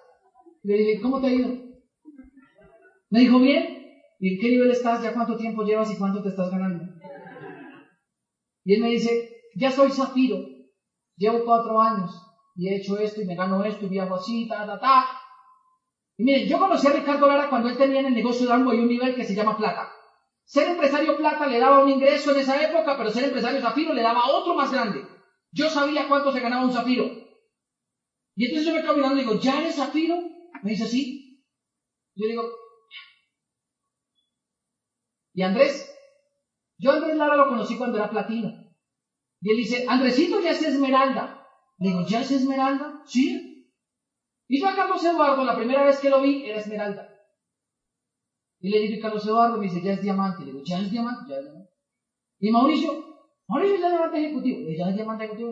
[0.63, 1.47] le dije, ¿cómo te ha ido?
[3.09, 3.77] Me dijo, bien.
[4.19, 5.01] ¿Y en qué nivel estás?
[5.01, 6.83] ¿Ya cuánto tiempo llevas y cuánto te estás ganando?
[8.63, 10.37] Y él me dice, ya soy Zafiro,
[11.17, 14.65] llevo cuatro años y he hecho esto y me gano esto y viajo así, ta,
[14.65, 15.05] ta, ta.
[16.17, 18.73] Y miren, yo conocí a Ricardo Lara cuando él tenía en el negocio de algo
[18.73, 19.91] y un nivel que se llama plata.
[20.43, 24.01] Ser empresario plata le daba un ingreso en esa época, pero ser empresario zafiro le
[24.01, 25.05] daba otro más grande.
[25.51, 27.05] Yo sabía cuánto se ganaba un zafiro.
[28.35, 30.17] Y entonces yo me quedo mirando y digo, ¿ya eres zafiro?
[30.63, 31.41] Me dice, sí.
[32.15, 32.43] Yo digo,
[35.33, 35.95] ¿y Andrés?
[36.77, 38.49] Yo Andrés Lara lo conocí cuando era platino.
[39.41, 41.40] Y él dice, Andresito ya es esmeralda.
[41.81, 43.01] Le digo, ¿ya es esmeralda?
[43.05, 43.67] Sí.
[44.47, 47.09] Y yo a Carlos Eduardo, la primera vez que lo vi, era esmeralda.
[48.59, 50.45] Y le digo Carlos Eduardo, me dice, ya es diamante.
[50.45, 51.31] Le digo, ¿ya es diamante?
[51.31, 51.71] Ya es diamante.
[52.39, 53.03] Y Mauricio,
[53.47, 54.59] Mauricio ya es diamante ejecutivo.
[54.59, 55.51] Le digo, ¿ya es diamante ejecutivo?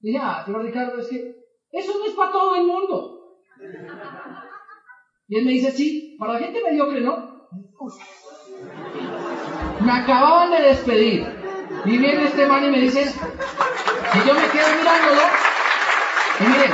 [0.00, 1.34] Y dije, ah, pero Ricardo, es que
[1.70, 3.42] eso no es para todo el mundo.
[5.28, 7.50] Y él me dice, sí, para la gente mediocre, ¿no?
[9.84, 11.37] Me acababan de despedir.
[11.84, 15.22] Y viene este man y me dice, y yo me quedo mirándolo.
[16.40, 16.72] Y miren,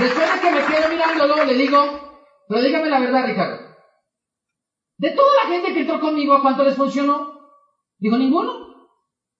[0.00, 3.70] después de que me quedo mirándolo, le digo, pero dígame la verdad, Ricardo.
[4.98, 7.40] De toda la gente que entró conmigo, ¿a cuánto les funcionó?
[7.98, 8.70] Dijo, ninguno.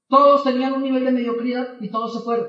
[0.09, 2.49] Todos tenían un nivel de mediocridad y todos se fueron.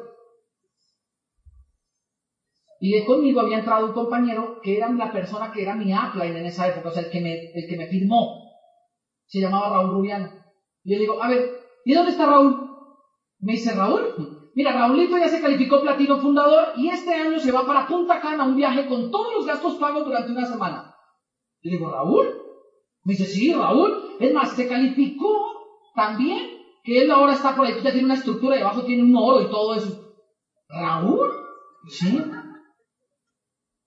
[2.80, 6.38] Y de conmigo había entrado un compañero que era la persona que era mi upline
[6.38, 8.50] en esa época, o sea, el que me, el que me firmó.
[9.28, 10.41] Se llamaba Raúl Rubiano.
[10.84, 11.50] Y yo digo, a ver,
[11.86, 12.70] ¿y dónde está Raúl?
[13.40, 17.66] Me dice, Raúl, mira, Raúlito ya se calificó platino fundador y este año se va
[17.66, 20.96] para Punta Cana un viaje con todos los gastos pagos durante una semana.
[21.62, 22.28] Le digo, ¿Raúl?
[23.04, 24.16] Me dice, sí, Raúl.
[24.20, 28.58] Es más, se calificó también que él ahora está por ahí, ya tiene una estructura
[28.58, 30.16] y abajo tiene un oro y todo eso.
[30.68, 31.30] ¿Raúl?
[31.90, 32.18] Sí.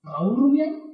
[0.03, 0.85] Raúl Rubiano.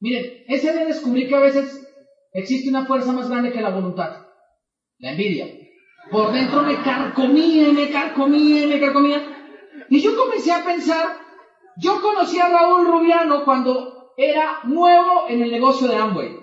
[0.00, 1.87] Miren, ese de descubrir que a veces
[2.32, 4.26] existe una fuerza más grande que la voluntad.
[4.98, 5.46] La envidia.
[6.10, 9.22] Por dentro me carcomía y me carcomía y me carcomía.
[9.90, 11.18] Y yo comencé a pensar,
[11.76, 16.36] yo conocí a Raúl Rubiano cuando era nuevo en el negocio de Amway.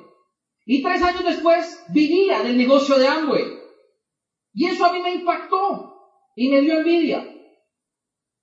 [0.66, 3.44] Y tres años después vivía del negocio de Amway.
[4.54, 5.94] Y eso a mí me impactó
[6.36, 7.28] y me dio envidia.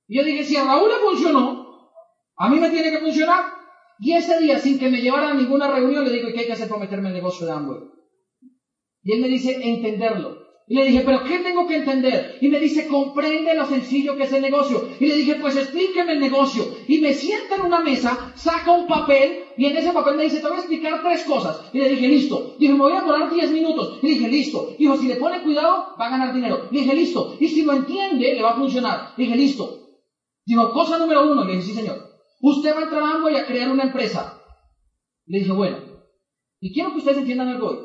[0.07, 1.90] Y yo dije, si a Raúl le funcionó,
[2.37, 3.62] a mí me tiene que funcionar.
[3.98, 6.46] Y ese día, sin que me llevara a ninguna reunión, le digo, ¿y qué hay
[6.46, 7.81] que hacer para meterme en el negocio de Amway?
[9.05, 10.42] Y él me dice, entenderlo.
[10.68, 12.38] Y le dije, ¿pero qué tengo que entender?
[12.40, 14.88] Y me dice, comprende lo sencillo que es el negocio.
[15.00, 16.64] Y le dije, pues explíqueme el negocio.
[16.87, 20.40] Y me sienta en una mesa, saca un papel, y en ese papel me dice,
[20.40, 21.68] te voy a explicar tres cosas.
[21.72, 22.57] Y le dije, listo.
[22.59, 23.98] Dijo, me voy a demorar diez minutos.
[24.02, 24.74] Y le dije, listo.
[24.78, 26.68] Dijo, si le pone cuidado, va a ganar dinero.
[26.70, 27.37] Le dije, listo.
[27.40, 29.14] Y si lo entiende, le va a funcionar.
[29.16, 29.98] Le dije, listo.
[30.46, 31.44] Dijo, cosa número uno.
[31.44, 32.12] Le dije, sí, señor.
[32.44, 34.42] Usted va a entrar a y a crear una empresa.
[35.26, 35.78] Le dije, bueno.
[36.61, 37.78] Y quiero que ustedes entiendan algo hoy.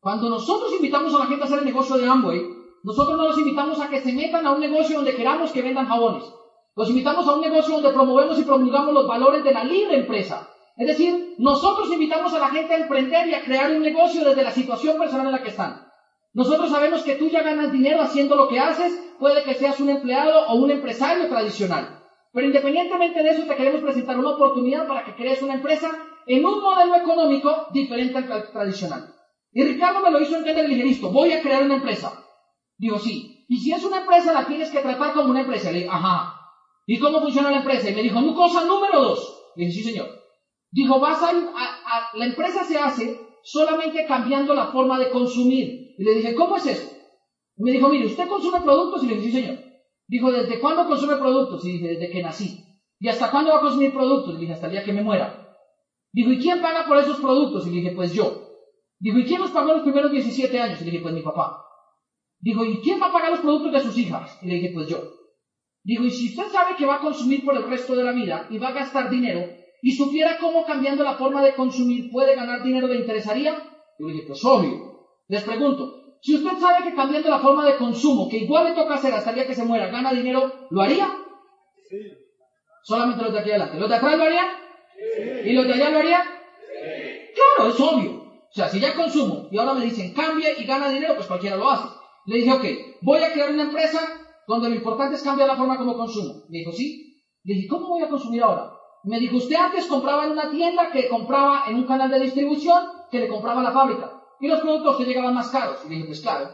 [0.00, 2.42] Cuando nosotros invitamos a la gente a hacer el negocio de Amway,
[2.82, 5.86] nosotros no los invitamos a que se metan a un negocio donde queramos que vendan
[5.86, 6.24] jabones.
[6.74, 10.48] Los invitamos a un negocio donde promovemos y promulgamos los valores de la libre empresa.
[10.76, 14.42] Es decir, nosotros invitamos a la gente a emprender y a crear un negocio desde
[14.42, 15.86] la situación personal en la que están.
[16.32, 19.90] Nosotros sabemos que tú ya ganas dinero haciendo lo que haces, puede que seas un
[19.90, 21.99] empleado o un empresario tradicional.
[22.32, 25.90] Pero independientemente de eso, te queremos presentar una oportunidad para que crees una empresa
[26.26, 29.14] en un modelo económico diferente al tradicional.
[29.52, 32.24] Y Ricardo me lo hizo entender y dije, listo, voy a crear una empresa.
[32.78, 33.44] Digo, sí.
[33.48, 35.72] Y si es una empresa, la tienes que tratar como una empresa.
[35.72, 36.36] Le dije, ajá.
[36.86, 37.90] ¿Y cómo funciona la empresa?
[37.90, 39.52] Y me dijo, cosa número dos.
[39.56, 40.08] Le dije, sí, señor.
[40.70, 45.96] Dijo, vas a, a, la empresa se hace solamente cambiando la forma de consumir.
[45.98, 46.88] Y le dije, ¿cómo es eso?
[47.56, 49.02] Y me dijo, mire, ¿usted consume productos?
[49.02, 49.69] Y le dije, sí, señor.
[50.10, 51.64] Dijo, ¿desde cuándo consume productos?
[51.64, 52.64] Y dije, desde que nací.
[52.98, 54.34] ¿Y hasta cuándo va a consumir productos?
[54.34, 55.56] Y dije, hasta el día que me muera.
[56.12, 57.64] Dijo, ¿y quién paga por esos productos?
[57.68, 58.48] Y dije, pues yo.
[58.98, 60.82] Dijo, ¿y quién nos pagó los primeros 17 años?
[60.82, 61.64] Y dije, pues mi papá.
[62.40, 64.36] Dijo, ¿y quién va a pagar los productos de sus hijas?
[64.42, 64.98] Y le dije, pues yo.
[65.84, 68.48] Dijo, y si usted sabe que va a consumir por el resto de la vida
[68.50, 69.46] y va a gastar dinero,
[69.80, 73.62] y supiera cómo cambiando la forma de consumir puede ganar dinero, ¿le interesaría?
[73.96, 75.06] Yo le dije, pues obvio.
[75.28, 78.94] Les pregunto, si usted sabe que cambiando la forma de consumo, que igual le toca
[78.94, 81.10] hacer hasta el día que se muera, gana dinero, ¿lo haría?
[81.88, 81.96] Sí.
[82.82, 83.78] Solamente los de aquí adelante.
[83.78, 84.46] ¿Los de atrás lo harían?
[84.94, 85.50] Sí.
[85.50, 86.22] ¿Y los de allá lo harían?
[86.22, 87.32] Sí.
[87.34, 88.20] Claro, es obvio.
[88.20, 91.56] O sea, si ya consumo y ahora me dicen cambie y gana dinero, pues cualquiera
[91.56, 91.88] lo hace.
[92.26, 92.64] Le dije, ok,
[93.02, 94.00] voy a crear una empresa
[94.46, 96.44] donde lo importante es cambiar la forma como consumo.
[96.48, 97.24] Me dijo, sí.
[97.44, 98.72] Le dije, ¿cómo voy a consumir ahora?
[99.04, 102.84] Me dijo, usted antes compraba en una tienda que compraba en un canal de distribución
[103.10, 104.19] que le compraba a la fábrica.
[104.40, 105.78] Y los productos que llegaban más caros.
[105.84, 106.50] Y le dije, pues claro.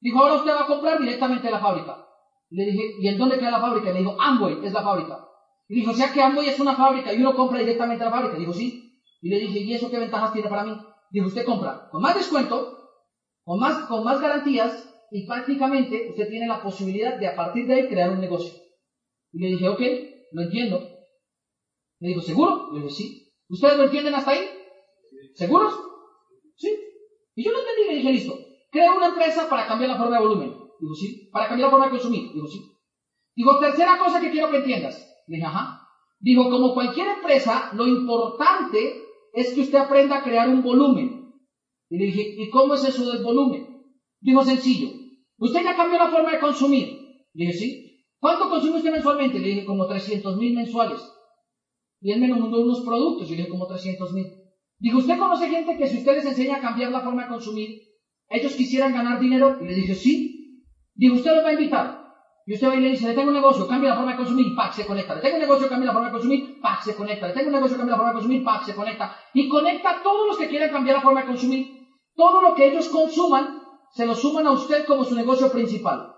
[0.00, 2.06] Dijo, ahora usted va a comprar directamente de la fábrica.
[2.50, 3.90] Le dije, ¿y en dónde queda la fábrica?
[3.90, 5.26] Le dijo, Amway es la fábrica.
[5.68, 8.12] Y dijo, o sea que Amway es una fábrica y uno compra directamente a la
[8.12, 8.38] fábrica.
[8.38, 9.00] Dijo, sí.
[9.22, 10.76] Y le dije, ¿y eso qué ventajas tiene para mí?
[11.10, 12.90] Dijo, usted compra con más descuento,
[13.42, 17.74] con más, con más garantías y prácticamente usted tiene la posibilidad de a partir de
[17.74, 18.52] ahí crear un negocio.
[19.32, 19.80] Y le dije, ok,
[20.32, 20.80] lo entiendo.
[22.00, 22.70] Me dijo, ¿seguro?
[22.72, 23.32] Le dije, sí.
[23.48, 24.48] ¿Ustedes lo entienden hasta ahí?
[25.34, 25.74] ¿Seguros?
[26.56, 26.76] Sí.
[27.34, 28.38] Y yo lo entendí le dije, listo.
[28.70, 30.50] Crea una empresa para cambiar la forma de volumen.
[30.80, 31.28] Digo, sí.
[31.32, 32.32] Para cambiar la forma de consumir.
[32.32, 32.60] Digo, sí.
[33.36, 35.24] Digo, tercera cosa que quiero que entiendas.
[35.26, 35.80] Le dije, ajá.
[36.20, 41.32] Digo, como cualquier empresa, lo importante es que usted aprenda a crear un volumen.
[41.90, 43.84] Y le dije, ¿y cómo es eso del volumen?
[44.20, 44.88] Digo, sencillo.
[45.38, 46.88] Usted ya cambió la forma de consumir.
[47.34, 48.06] Le dije, sí.
[48.18, 49.38] ¿Cuánto consume usted mensualmente?
[49.38, 51.00] Le dije, como 300 mil mensuales.
[52.00, 53.28] Y él me nombró unos productos.
[53.28, 54.43] Y le dije, como 300 mil.
[54.78, 57.80] Digo, ¿usted conoce gente que si usted les enseña a cambiar la forma de consumir,
[58.28, 59.58] ellos quisieran ganar dinero?
[59.60, 60.62] Y le dije, sí.
[60.94, 62.04] Digo, ¿usted los va a invitar?
[62.46, 64.54] Y usted va y le dice, le tengo un negocio, cambia la forma de consumir,
[64.54, 64.72] ¡pac!
[64.72, 65.14] se conecta.
[65.14, 66.82] Le tengo un negocio, cambia la forma de consumir, ¡pac!
[66.82, 67.28] se conecta.
[67.28, 68.64] Le tengo un negocio, cambia la forma de consumir, ¡pac!
[68.64, 69.16] se conecta.
[69.32, 71.66] Y conecta a todos los que quieran cambiar la forma de consumir.
[72.14, 76.12] Todo lo que ellos consuman, se lo suman a usted como su negocio principal.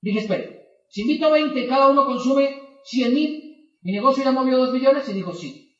[0.00, 3.42] Dije, espere, si invito a 20 y cada uno consume 100 mil,
[3.82, 5.71] mi negocio ya movió 2 millones y dijo sí.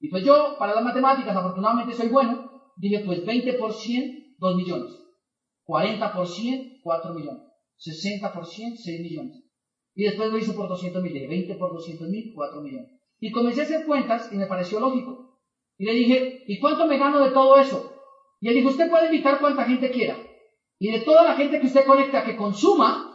[0.00, 4.56] Y pues yo, para las matemáticas, afortunadamente soy bueno, dije pues 20 por 100, 2
[4.56, 4.92] millones.
[5.64, 7.42] 40 por 100, 4 millones.
[7.76, 9.44] 60 por 100, 6 millones.
[9.94, 12.90] Y después lo hice por 200 mil, 20 por 200 mil, 4 millones.
[13.18, 15.38] Y comencé a hacer cuentas y me pareció lógico.
[15.76, 17.94] Y le dije, ¿y cuánto me gano de todo eso?
[18.40, 20.16] Y él dijo, usted puede invitar cuanta gente quiera.
[20.78, 23.10] Y de toda la gente que usted conecta que consuma,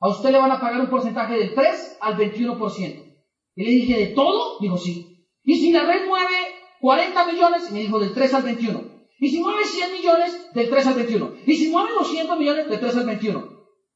[0.00, 3.16] a usted le van a pagar un porcentaje del 3 al 21%.
[3.54, 4.58] Y le dije, ¿de todo?
[4.60, 5.15] Dijo, sí.
[5.46, 6.34] Y si la red mueve
[6.80, 8.80] 40 millones, me dijo, del 3 al 21.
[9.20, 11.30] Y si mueve 100 millones, del 3 al 21.
[11.46, 13.48] Y si mueve 200 millones, del 3 al 21.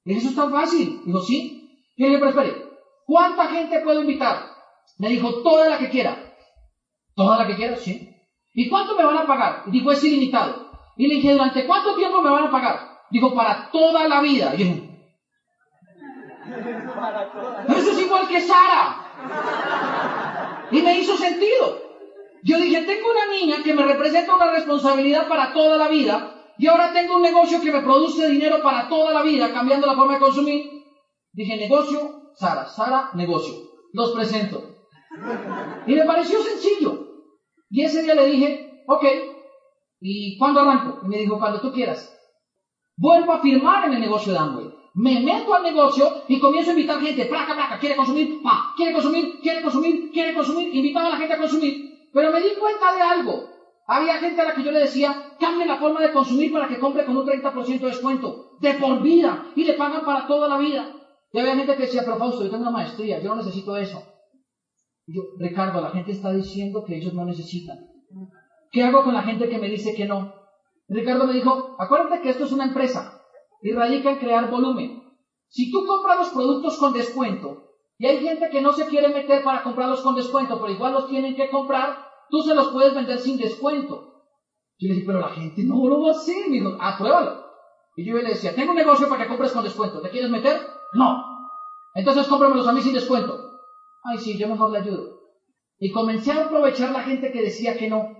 [0.05, 1.03] Y eso es tan fácil.
[1.05, 1.69] Dijo, sí.
[1.97, 2.55] Y le dije, pero espere,
[3.05, 4.47] ¿cuánta gente puedo invitar?
[4.99, 6.37] Me dijo, toda la que quiera.
[7.17, 7.77] ¿Toda la que quiera?
[7.77, 8.09] Sí.
[8.55, 9.65] ¿Y cuánto me van a pagar?
[9.67, 10.71] Y dijo, es ilimitado.
[10.97, 12.79] Y le dije, ¿durante cuánto tiempo me van a pagar?
[13.11, 14.55] Dijo, para toda la vida.
[14.55, 14.63] Y
[17.77, 20.30] eso es igual que Sara.
[20.71, 21.91] Y me hizo sentido.
[22.43, 26.67] Yo dije, tengo una niña que me representa una responsabilidad para toda la vida y
[26.67, 30.15] ahora tengo un negocio que me produce dinero para toda la vida, cambiando la forma
[30.15, 30.71] de consumir.
[31.33, 33.55] Dije, negocio, Sara, Sara, negocio.
[33.93, 34.63] Los presento.
[35.87, 37.07] Y me pareció sencillo.
[37.71, 39.05] Y ese día le dije, ok,
[40.01, 41.01] ¿y cuándo arranco?
[41.05, 42.17] Y me dijo, cuando tú quieras.
[42.97, 44.70] Vuelvo a firmar en el negocio de Amway.
[44.95, 47.27] Me meto al negocio y comienzo a invitar gente.
[47.27, 50.75] Placa, placa, quiere consumir, pa, quiere consumir, quiere consumir, quiere consumir.
[50.75, 52.09] Invitaba a la gente a consumir.
[52.13, 53.49] Pero me di cuenta de algo.
[53.87, 56.79] Había gente a la que yo le decía, cambie la forma de consumir para que
[56.79, 58.57] compre con un 30% de descuento.
[58.61, 59.53] De por vida.
[59.55, 60.93] Y le pagan para toda la vida.
[61.33, 64.03] Y había gente que decía, pero Fausto, yo tengo una maestría, yo no necesito eso.
[65.07, 67.79] Y yo, Ricardo, la gente está diciendo que ellos no necesitan.
[68.73, 70.35] ¿Qué hago con la gente que me dice que no?
[70.89, 73.20] Ricardo me dijo, acuérdate que esto es una empresa
[73.63, 75.03] radica en crear volumen.
[75.49, 79.43] Si tú compras los productos con descuento y hay gente que no se quiere meter
[79.43, 83.19] para comprarlos con descuento, pero igual los tienen que comprar, tú se los puedes vender
[83.19, 84.25] sin descuento.
[84.79, 86.49] Yo le dije, pero la gente no lo va a hacer.
[86.49, 87.45] Me dijo, ah, pruébalo.
[87.97, 90.01] Y yo le decía, tengo un negocio para que compres con descuento.
[90.01, 90.59] ¿Te quieres meter?
[90.95, 91.23] No.
[91.95, 93.61] Entonces cómpramelos a mí sin descuento.
[94.05, 95.21] Ay, sí, yo mejor le ayudo.
[95.79, 98.17] Y comencé a aprovechar la gente que decía que no.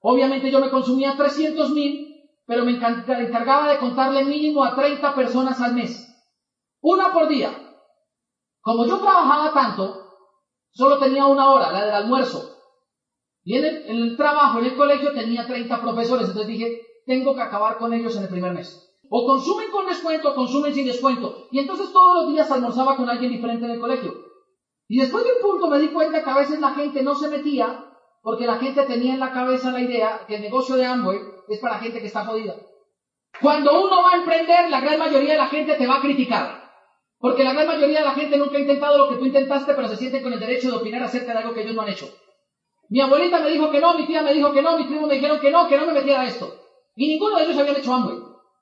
[0.00, 2.07] Obviamente yo me consumía 300 mil,
[2.48, 6.08] pero me encargaba de contarle mínimo a 30 personas al mes.
[6.80, 7.50] Una por día.
[8.62, 9.94] Como yo trabajaba tanto,
[10.70, 12.56] solo tenía una hora, la del almuerzo.
[13.44, 16.28] Y en el, trabajo, en el colegio, tenía 30 profesores.
[16.28, 18.98] Entonces dije, tengo que acabar con ellos en el primer mes.
[19.10, 21.48] O consumen con descuento o consumen sin descuento.
[21.50, 24.14] Y entonces todos los días almorzaba con alguien diferente en el colegio.
[24.88, 27.28] Y después de un punto me di cuenta que a veces la gente no se
[27.28, 27.84] metía
[28.22, 31.60] porque la gente tenía en la cabeza la idea que el negocio de Amway es
[31.60, 32.54] para gente que está jodida.
[33.40, 36.68] Cuando uno va a emprender, la gran mayoría de la gente te va a criticar.
[37.18, 39.88] Porque la gran mayoría de la gente nunca ha intentado lo que tú intentaste, pero
[39.88, 42.08] se siente con el derecho de opinar acerca de algo que ellos no han hecho.
[42.88, 45.14] Mi abuelita me dijo que no, mi tía me dijo que no, mis primos me
[45.14, 46.54] dijeron que no, que no me metiera a esto.
[46.96, 48.18] Y ninguno de ellos habían hecho Amway.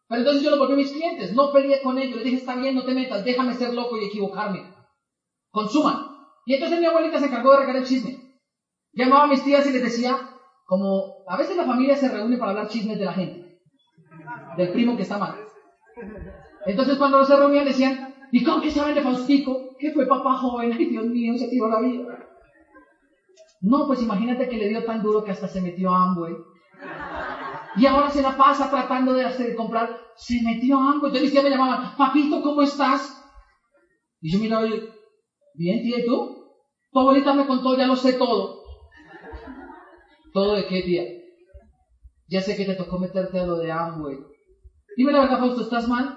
[0.08, 2.54] Pero entonces yo lo volví a mis clientes, no peleé con ellos, les dije, está
[2.56, 4.74] bien, no te metas, déjame ser loco y equivocarme.
[5.50, 6.16] Consuman.
[6.44, 8.18] Y entonces mi abuelita se encargó de regar el chisme.
[8.92, 10.35] Llamaba a mis tías y les decía,
[10.66, 13.60] como a veces la familia se reúne para hablar chismes de la gente,
[14.56, 15.36] del primo que está mal.
[16.66, 19.76] Entonces cuando se reunían decían, ¿y cómo que saben de Faustico?
[19.78, 22.18] Que fue papá joven, ay Dios mío, se tiró la vida.
[23.60, 26.34] No, pues imagínate que le dio tan duro que hasta se metió a Amway.
[27.76, 29.96] Y ahora se la pasa tratando de hacer comprar.
[30.16, 31.12] Se metió a Amway.
[31.16, 33.22] Entonces me llamaban, papito, ¿cómo estás?
[34.20, 36.44] Y yo miraba bien, ¿y tú?
[36.90, 38.55] Tu abuelita me contó, ya lo sé todo.
[40.36, 41.02] ¿Todo de qué, tía?
[42.28, 44.18] ya sé que te tocó meterte a lo de Amway.
[44.94, 46.14] Dime la verdad, Fausto, ¿estás mal?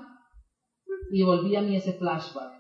[1.09, 2.51] Y volví a mí ese flashback.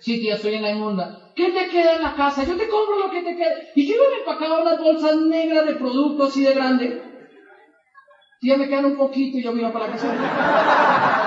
[0.00, 1.30] Sí, tía, estoy en la inmunda.
[1.36, 2.42] ¿Qué te queda en la casa?
[2.42, 3.68] Yo te compro lo que te quede.
[3.76, 7.00] Y yo me empacaba unas bolsas negras de productos así de grande.
[8.40, 11.20] Tía, me quedan un poquito y yo me iba para la casa.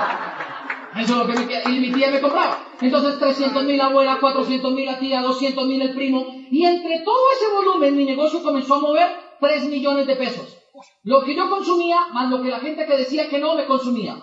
[0.98, 2.66] Eso es lo que mi tía me compraba.
[2.80, 6.26] Entonces 300 mil la abuela, 400 mil la tía, 200 mil el primo.
[6.50, 9.08] Y entre todo ese volumen mi negocio comenzó a mover
[9.40, 10.56] 3 millones de pesos.
[11.02, 14.16] Lo que yo consumía más lo que la gente que decía que no me consumía.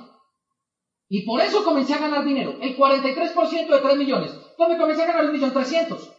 [1.08, 2.56] Y por eso comencé a ganar dinero.
[2.62, 4.32] El 43% de 3 millones.
[4.32, 6.12] Entonces me comencé a ganar un millón trescientos.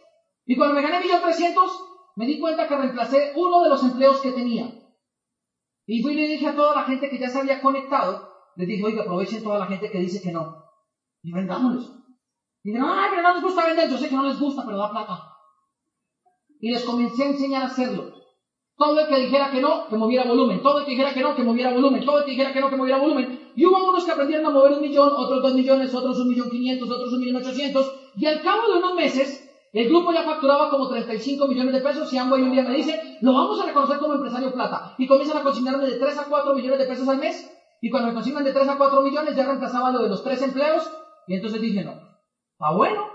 [0.45, 1.83] Y cuando me gané millón trescientos,
[2.15, 4.71] me di cuenta que reemplacé uno de los empleos que tenía.
[5.85, 8.67] Y fui y le dije a toda la gente que ya se había conectado, les
[8.67, 10.63] dije, oiga, aprovechen toda la gente que dice que no.
[11.21, 11.91] Y vendámosles.
[12.63, 13.89] Y dijeron, ay, pero no les gusta vender.
[13.89, 15.31] Yo sé que no les gusta, pero da plata.
[16.59, 18.13] Y les comencé a enseñar a hacerlo.
[18.75, 20.61] Todo el que dijera que no, que moviera volumen.
[20.63, 22.03] Todo el que dijera que no, que moviera volumen.
[22.03, 23.51] Todo el que dijera que no, que moviera volumen.
[23.55, 26.49] Y hubo unos que aprendieron a mover un millón, otros dos millones, otros un millón
[26.49, 27.93] quinientos, otros un millón ochocientos.
[28.15, 32.11] Y al cabo de unos meses, el grupo ya facturaba como 35 millones de pesos
[32.11, 34.95] y Amway un día me dice, lo vamos a reconocer como empresario plata.
[34.97, 37.56] Y comienzan a consignarme de 3 a 4 millones de pesos al mes.
[37.81, 40.41] Y cuando me consignan de 3 a 4 millones, ya reemplazaba lo de los tres
[40.41, 40.89] empleos.
[41.27, 41.93] Y entonces dije, no.
[42.59, 43.05] Ah, bueno.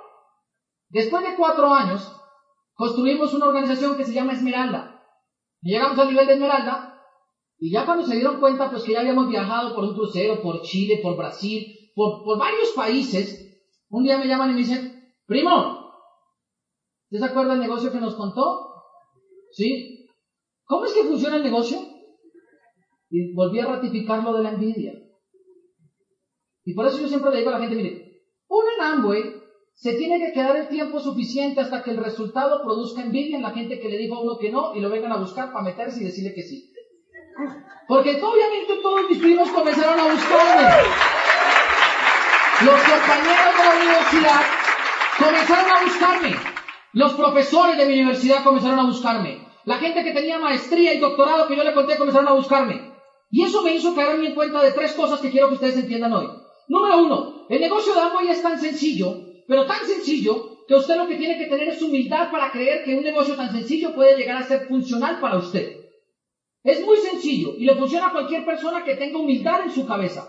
[0.88, 2.14] Después de cuatro años,
[2.74, 5.02] construimos una organización que se llama Esmeralda.
[5.62, 7.00] Llegamos al nivel de Esmeralda
[7.58, 10.60] y ya cuando se dieron cuenta pues que ya habíamos viajado por un crucero, por
[10.62, 13.42] Chile, por Brasil, por, por varios países,
[13.88, 15.92] un día me llaman y me dicen, primo,
[17.10, 18.74] ¿usted se acuerda del negocio que nos contó?
[19.52, 20.08] ¿Sí?
[20.64, 21.78] ¿Cómo es que funciona el negocio?
[23.12, 24.94] Y volví a ratificar lo de la envidia.
[26.64, 29.42] Y por eso yo siempre le digo a la gente, mire, un en
[29.74, 33.50] se tiene que quedar el tiempo suficiente hasta que el resultado produzca envidia en la
[33.50, 36.00] gente que le dijo a uno que no y lo vengan a buscar para meterse
[36.00, 36.72] y decirle que sí.
[37.86, 40.68] Porque obviamente todos mis primos comenzaron a buscarme.
[42.64, 44.40] Los compañeros de la universidad
[45.18, 46.36] comenzaron a buscarme.
[46.94, 49.46] Los profesores de mi universidad comenzaron a buscarme.
[49.64, 52.91] La gente que tenía maestría y doctorado que yo le conté comenzaron a buscarme.
[53.32, 56.12] Y eso me hizo caer en cuenta de tres cosas que quiero que ustedes entiendan
[56.12, 56.28] hoy.
[56.68, 61.06] Número uno, el negocio de Amway es tan sencillo pero tan sencillo que usted lo
[61.06, 64.36] que tiene que tener es humildad para creer que un negocio tan sencillo puede llegar
[64.36, 65.76] a ser funcional para usted.
[66.62, 70.26] Es muy sencillo y le funciona a cualquier persona que tenga humildad en su cabeza.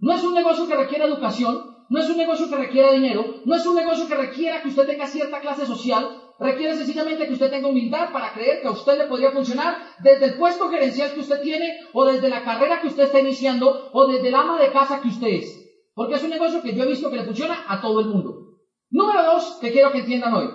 [0.00, 3.54] No es un negocio que requiera educación, no es un negocio que requiera dinero, no
[3.54, 7.50] es un negocio que requiera que usted tenga cierta clase social, requiere sencillamente que usted
[7.50, 11.20] tenga humildad para creer que a usted le podría funcionar desde el puesto gerencial que
[11.20, 14.72] usted tiene, o desde la carrera que usted está iniciando, o desde el ama de
[14.72, 15.62] casa que usted es.
[15.94, 18.58] Porque es un negocio que yo he visto que le funciona a todo el mundo.
[18.90, 20.48] Número dos, que quiero que entiendan hoy.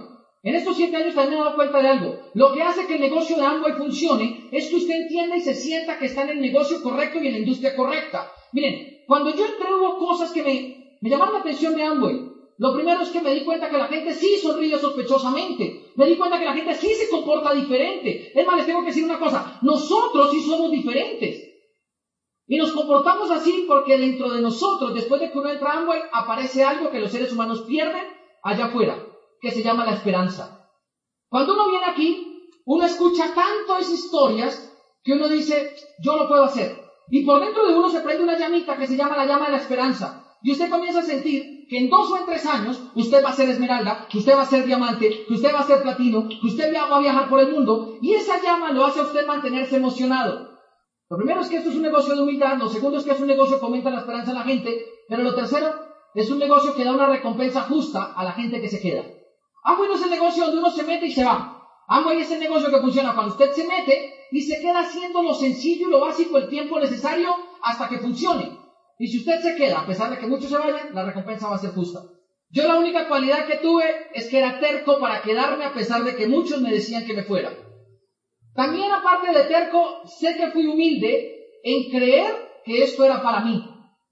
[0.43, 2.19] En estos siete años también me he dado cuenta de algo.
[2.33, 5.53] Lo que hace que el negocio de Amway funcione es que usted entienda y se
[5.53, 8.31] sienta que está en el negocio correcto y en la industria correcta.
[8.53, 12.36] Miren, cuando yo entré hubo cosas que me, me llamaron la atención de Amway.
[12.57, 15.91] Lo primero es que me di cuenta que la gente sí sonríe sospechosamente.
[15.95, 18.31] Me di cuenta que la gente sí se comporta diferente.
[18.33, 19.59] Es más, les tengo que decir una cosa.
[19.61, 21.43] Nosotros sí somos diferentes.
[22.47, 26.63] Y nos comportamos así porque dentro de nosotros, después de que uno entra Amway, aparece
[26.63, 28.05] algo que los seres humanos pierden
[28.41, 29.05] allá afuera,
[29.41, 30.71] que se llama la esperanza.
[31.29, 36.81] Cuando uno viene aquí, uno escucha tantas historias que uno dice, yo lo puedo hacer.
[37.09, 39.51] Y por dentro de uno se prende una llamita que se llama la llama de
[39.51, 40.37] la esperanza.
[40.41, 43.33] Y usted comienza a sentir que en dos o en tres años usted va a
[43.33, 46.47] ser esmeralda, que usted va a ser diamante, que usted va a ser platino, que
[46.47, 47.97] usted va a viajar por el mundo.
[48.01, 50.57] Y esa llama lo hace a usted mantenerse emocionado.
[51.09, 53.19] Lo primero es que esto es un negocio de humildad, lo segundo es que es
[53.19, 55.73] un negocio que aumenta la esperanza en la gente, pero lo tercero
[56.13, 59.03] es un negocio que da una recompensa justa a la gente que se queda.
[59.63, 61.63] Amway no es el negocio donde uno se mete y se va.
[61.87, 65.33] Amway es el negocio que funciona cuando usted se mete y se queda haciendo lo
[65.33, 68.66] sencillo y lo básico el tiempo necesario hasta que funcione.
[68.97, 71.55] Y si usted se queda, a pesar de que muchos se vayan, la recompensa va
[71.55, 72.01] a ser justa.
[72.49, 73.83] Yo la única cualidad que tuve
[74.13, 77.23] es que era terco para quedarme a pesar de que muchos me decían que me
[77.23, 77.51] fuera.
[78.55, 83.63] También aparte de terco, sé que fui humilde en creer que esto era para mí,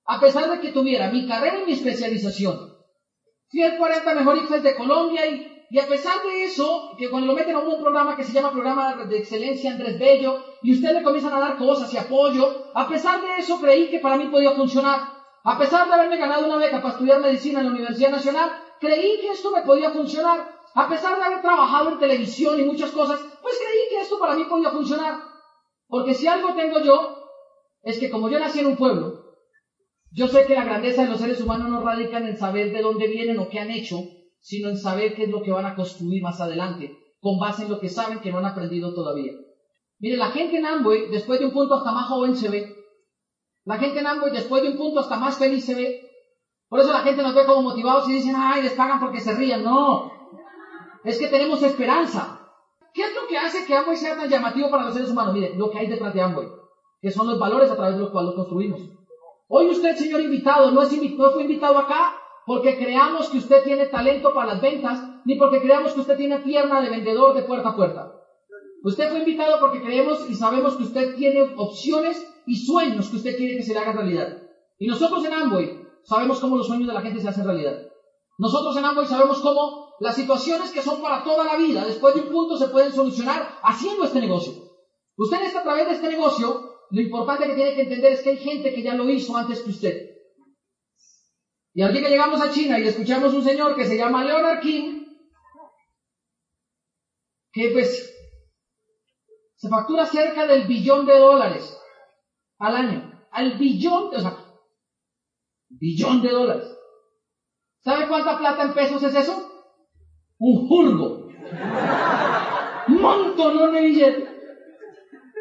[0.05, 2.76] a pesar de que tuviera mi carrera y mi especialización.
[3.47, 7.55] Fui el 40 mejor de Colombia y, a pesar de eso, que cuando lo meten
[7.55, 11.34] a un programa que se llama Programa de Excelencia Andrés Bello, y ustedes le comienzan
[11.34, 15.01] a dar cosas y apoyo, a pesar de eso creí que para mí podía funcionar.
[15.43, 19.20] A pesar de haberme ganado una beca para estudiar medicina en la Universidad Nacional, creí
[19.22, 20.49] que esto me podía funcionar.
[20.74, 24.36] A pesar de haber trabajado en televisión y muchas cosas, pues creí que esto para
[24.36, 25.20] mí podía funcionar.
[25.88, 27.30] Porque si algo tengo yo,
[27.84, 29.24] es que como yo nací en un pueblo,
[30.11, 33.07] yo sé que la grandeza de los seres humanos no radica en saber de dónde
[33.07, 33.97] vienen o qué han hecho,
[34.46, 37.72] sino en saber qué es lo que van a construir más adelante, con base en
[37.72, 39.34] lo que saben que no han aprendido todavía.
[39.98, 42.76] Mire, la gente en Amway, después de un punto hasta más joven se ve.
[43.64, 46.12] La gente en Amway, después de un punto hasta más feliz se ve.
[46.70, 49.34] Por eso la gente nos ve como motivados y dicen, ay, les pagan porque se
[49.34, 49.64] ríen.
[49.64, 50.12] No,
[51.04, 52.39] es que tenemos esperanza.
[52.93, 55.34] ¿Qué es lo que hace que Amway sea tan llamativo para los seres humanos?
[55.34, 56.48] Mire, lo que hay detrás de Amway,
[57.02, 58.80] que son los valores a través de los cuales lo construimos.
[59.48, 62.16] Hoy usted, señor invitado, no, es no fue invitado acá
[62.46, 66.39] porque creamos que usted tiene talento para las ventas, ni porque creamos que usted tiene
[66.39, 68.12] pierna de vendedor de puerta a puerta.
[68.84, 73.36] Usted fue invitado porque creemos y sabemos que usted tiene opciones y sueños que usted
[73.36, 74.38] quiere que se le hagan realidad.
[74.78, 77.88] Y nosotros en Amway sabemos cómo los sueños de la gente se hacen realidad.
[78.38, 82.22] Nosotros en Amway sabemos cómo las situaciones que son para toda la vida, después de
[82.22, 84.54] un punto, se pueden solucionar haciendo este negocio.
[85.18, 88.32] Usted está a través de este negocio, lo importante que tiene que entender es que
[88.32, 90.14] hay gente que ya lo hizo antes que usted.
[91.76, 95.03] Y aquí que llegamos a China y escuchamos un señor que se llama Leonard King,
[97.51, 98.15] que pues
[99.57, 101.78] se factura cerca del billón de dólares
[102.59, 103.28] al año.
[103.30, 104.38] Al billón, o sea,
[105.67, 106.78] billón de dólares.
[107.84, 109.36] ¿Sabe cuánta plata en pesos es eso?
[110.39, 111.28] Un jurgo.
[112.88, 114.30] Montón de billetes.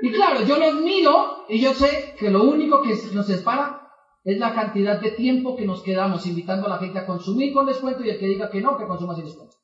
[0.02, 3.83] Y claro, yo los miro y yo sé que lo único que nos separa
[4.24, 7.66] es la cantidad de tiempo que nos quedamos invitando a la gente a consumir con
[7.66, 9.56] descuento y el que diga que no, que consuma sin descuento.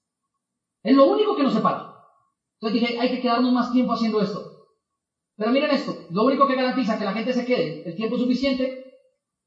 [0.83, 1.95] Es lo único que nos separa.
[2.61, 4.67] Entonces dije, hay que quedarnos más tiempo haciendo esto.
[5.37, 8.85] Pero miren esto, lo único que garantiza que la gente se quede el tiempo suficiente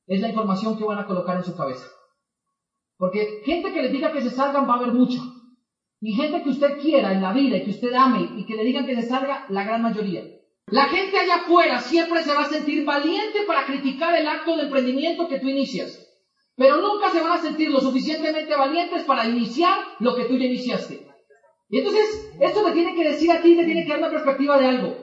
[0.08, 1.88] es la información que van a colocar en su cabeza.
[2.98, 5.22] Porque gente que le diga que se salgan va a haber mucha.
[6.02, 8.64] Y gente que usted quiera en la vida y que usted ame y que le
[8.64, 10.24] digan que se salga, la gran mayoría.
[10.68, 14.64] La gente allá afuera siempre se va a sentir valiente para criticar el acto de
[14.64, 16.00] emprendimiento que tú inicias.
[16.56, 20.46] Pero nunca se van a sentir lo suficientemente valientes para iniciar lo que tú ya
[20.46, 21.08] iniciaste.
[21.70, 24.58] Y entonces, esto te tiene que decir a ti, te tiene que dar una perspectiva
[24.60, 24.96] de algo.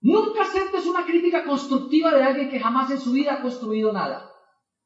[0.00, 4.30] Nunca aceptes una crítica constructiva de alguien que jamás en su vida ha construido nada.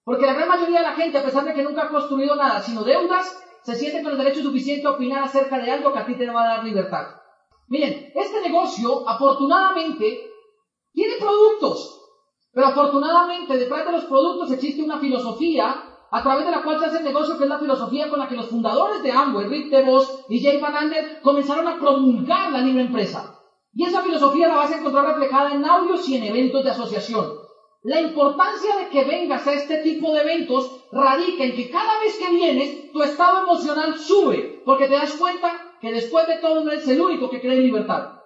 [0.05, 2.61] Porque la gran mayoría de la gente, a pesar de que nunca ha construido nada,
[2.61, 6.07] sino deudas, se siente con el derecho suficiente a opinar acerca de algo que a
[6.07, 7.22] ti te va a dar libertad.
[7.73, 10.31] Miren, este negocio, afortunadamente,
[10.93, 12.03] tiene productos.
[12.53, 16.85] Pero afortunadamente, detrás de los productos existe una filosofía a través de la cual se
[16.85, 19.71] hace el negocio, que es la filosofía con la que los fundadores de Amway, Rick
[19.71, 23.41] DeVos y Jay Van Ander, comenzaron a promulgar la libre empresa.
[23.73, 27.27] Y esa filosofía la vas a encontrar reflejada en audios y en eventos de asociación.
[27.85, 32.19] La importancia de que vengas a este tipo de eventos radica en que cada vez
[32.19, 36.71] que vienes, tu estado emocional sube, porque te das cuenta que después de todo no
[36.71, 38.21] eres el único que cree en libertad.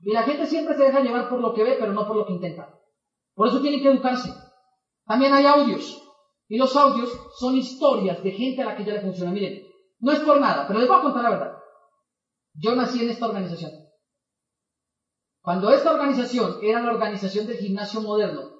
[0.00, 2.26] Y la gente siempre se deja llevar por lo que ve, pero no por lo
[2.26, 2.78] que intenta.
[3.34, 4.30] Por eso tienen que educarse.
[5.06, 6.04] También hay audios.
[6.48, 9.32] Y los audios son historias de gente a la que ya le funciona.
[9.32, 9.66] Miren,
[10.00, 11.58] no es por nada, pero les voy a contar la verdad.
[12.54, 13.72] Yo nací en esta organización.
[15.40, 18.50] Cuando esta organización era la organización del gimnasio moderno,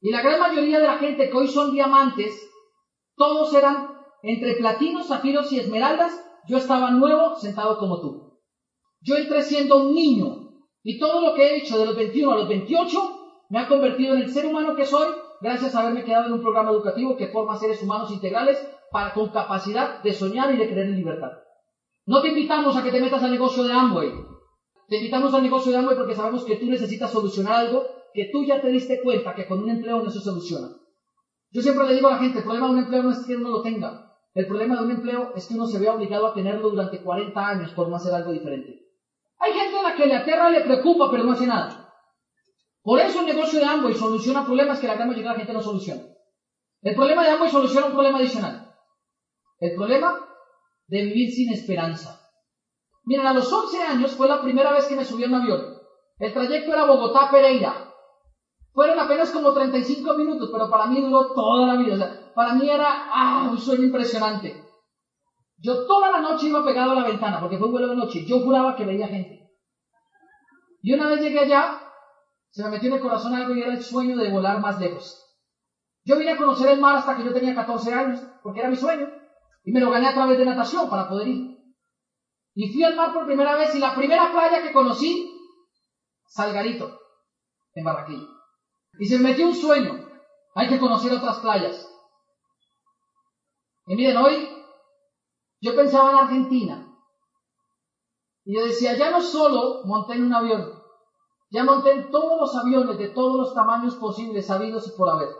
[0.00, 2.34] y la gran mayoría de la gente que hoy son diamantes,
[3.14, 3.88] todos eran
[4.22, 6.12] entre platinos, zafiros y esmeraldas,
[6.48, 8.40] yo estaba nuevo sentado como tú.
[9.00, 10.44] Yo entré siendo un niño,
[10.82, 12.98] y todo lo que he hecho de los 21 a los 28
[13.50, 15.08] me ha convertido en el ser humano que soy
[15.40, 18.58] gracias a haberme quedado en un programa educativo que forma seres humanos integrales
[18.90, 21.32] para, con capacidad de soñar y de creer en libertad.
[22.06, 24.12] No te invitamos a que te metas al negocio de Amway,
[24.88, 28.44] te invitamos al negocio de Amway porque sabemos que tú necesitas solucionar algo que tú
[28.44, 30.68] ya te diste cuenta que con un empleo no se soluciona.
[31.50, 33.36] Yo siempre le digo a la gente, el problema de un empleo no es que
[33.36, 34.03] uno lo tenga.
[34.34, 37.48] El problema de un empleo es que uno se ve obligado a tenerlo durante 40
[37.48, 38.80] años por no hacer algo diferente.
[39.38, 41.92] Hay gente a la que le aterra, le preocupa, pero no hace nada.
[42.82, 45.62] Por eso el negocio de Amway soluciona problemas que la gran mayoría de gente no
[45.62, 46.02] soluciona.
[46.82, 48.74] El problema de Amway soluciona un problema adicional.
[49.60, 50.18] El problema
[50.88, 52.20] de vivir sin esperanza.
[53.04, 55.78] Miren, a los 11 años fue la primera vez que me subí a un avión.
[56.18, 57.93] El trayecto era Bogotá-Pereira.
[58.74, 61.94] Fueron apenas como 35 minutos, pero para mí duró toda la vida.
[61.94, 64.64] O sea, para mí era ah, un sueño impresionante.
[65.58, 68.26] Yo toda la noche iba pegado a la ventana, porque fue un vuelo de noche.
[68.26, 69.48] Yo juraba que veía gente.
[70.82, 71.80] Y una vez llegué allá,
[72.50, 75.24] se me metió en el corazón algo y era el sueño de volar más lejos.
[76.04, 78.76] Yo vine a conocer el mar hasta que yo tenía 14 años, porque era mi
[78.76, 79.08] sueño.
[79.64, 81.58] Y me lo gané a través de natación para poder ir.
[82.56, 85.30] Y fui al mar por primera vez y la primera playa que conocí,
[86.26, 86.98] Salgarito,
[87.74, 88.33] en Barranquilla.
[88.98, 90.08] Y se me metió un sueño.
[90.54, 91.90] Hay que conocer otras playas.
[93.86, 94.48] Y miren, hoy
[95.60, 96.94] yo pensaba en Argentina.
[98.44, 100.82] Y yo decía, ya no solo monté en un avión,
[101.50, 105.30] ya monté en todos los aviones de todos los tamaños posibles, sabidos y por haber,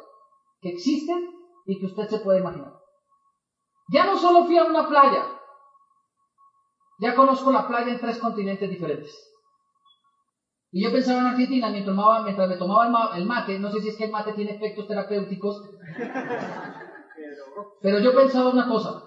[0.62, 1.30] que existen
[1.66, 2.72] y que usted se puede imaginar.
[3.92, 5.38] Ya no solo fui a una playa,
[6.98, 9.33] ya conozco la playa en tres continentes diferentes.
[10.76, 14.06] Y yo pensaba en Argentina mientras, me tomaba el mate, no sé si es que
[14.06, 15.62] el mate tiene efectos terapéuticos,
[17.80, 19.04] pero yo pensaba una cosa,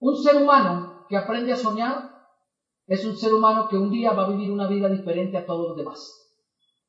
[0.00, 2.10] un ser humano que aprende a soñar
[2.88, 5.68] es un ser humano que un día va a vivir una vida diferente a todos
[5.68, 6.28] los demás.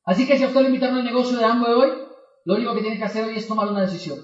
[0.04, 1.92] Así que si a usted le invitaron al negocio de de hoy,
[2.44, 4.18] lo único que tiene que hacer hoy es tomar una decisión.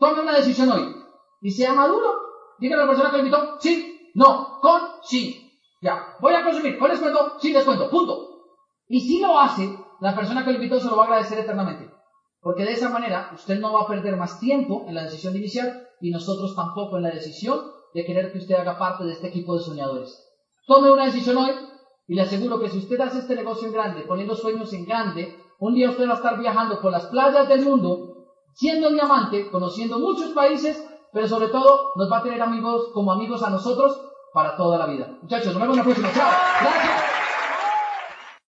[0.00, 0.96] Tome una decisión hoy
[1.42, 2.08] y sea maduro.
[2.58, 5.48] Dígale a la persona que le invitó, sí, no, con, sí.
[5.80, 7.36] Ya, voy a consumir, ¿con descuento?
[7.38, 8.31] Sí, descuento, punto.
[8.92, 11.90] Y si lo hace, la persona que le invitó se lo va a agradecer eternamente.
[12.42, 15.38] Porque de esa manera usted no va a perder más tiempo en la decisión de
[15.38, 17.58] iniciar y nosotros tampoco en la decisión
[17.94, 20.14] de querer que usted haga parte de este equipo de soñadores.
[20.66, 21.52] Tome una decisión hoy
[22.06, 25.38] y le aseguro que si usted hace este negocio en grande, poniendo sueños en grande,
[25.58, 29.98] un día usted va a estar viajando por las playas del mundo, siendo diamante, conociendo
[29.98, 33.98] muchos países, pero sobre todo nos va a tener amigos como amigos a nosotros
[34.34, 35.16] para toda la vida.
[35.22, 36.12] Muchachos, nos vemos en la próxima.
[36.12, 36.30] Chao.
[36.60, 37.11] Gracias.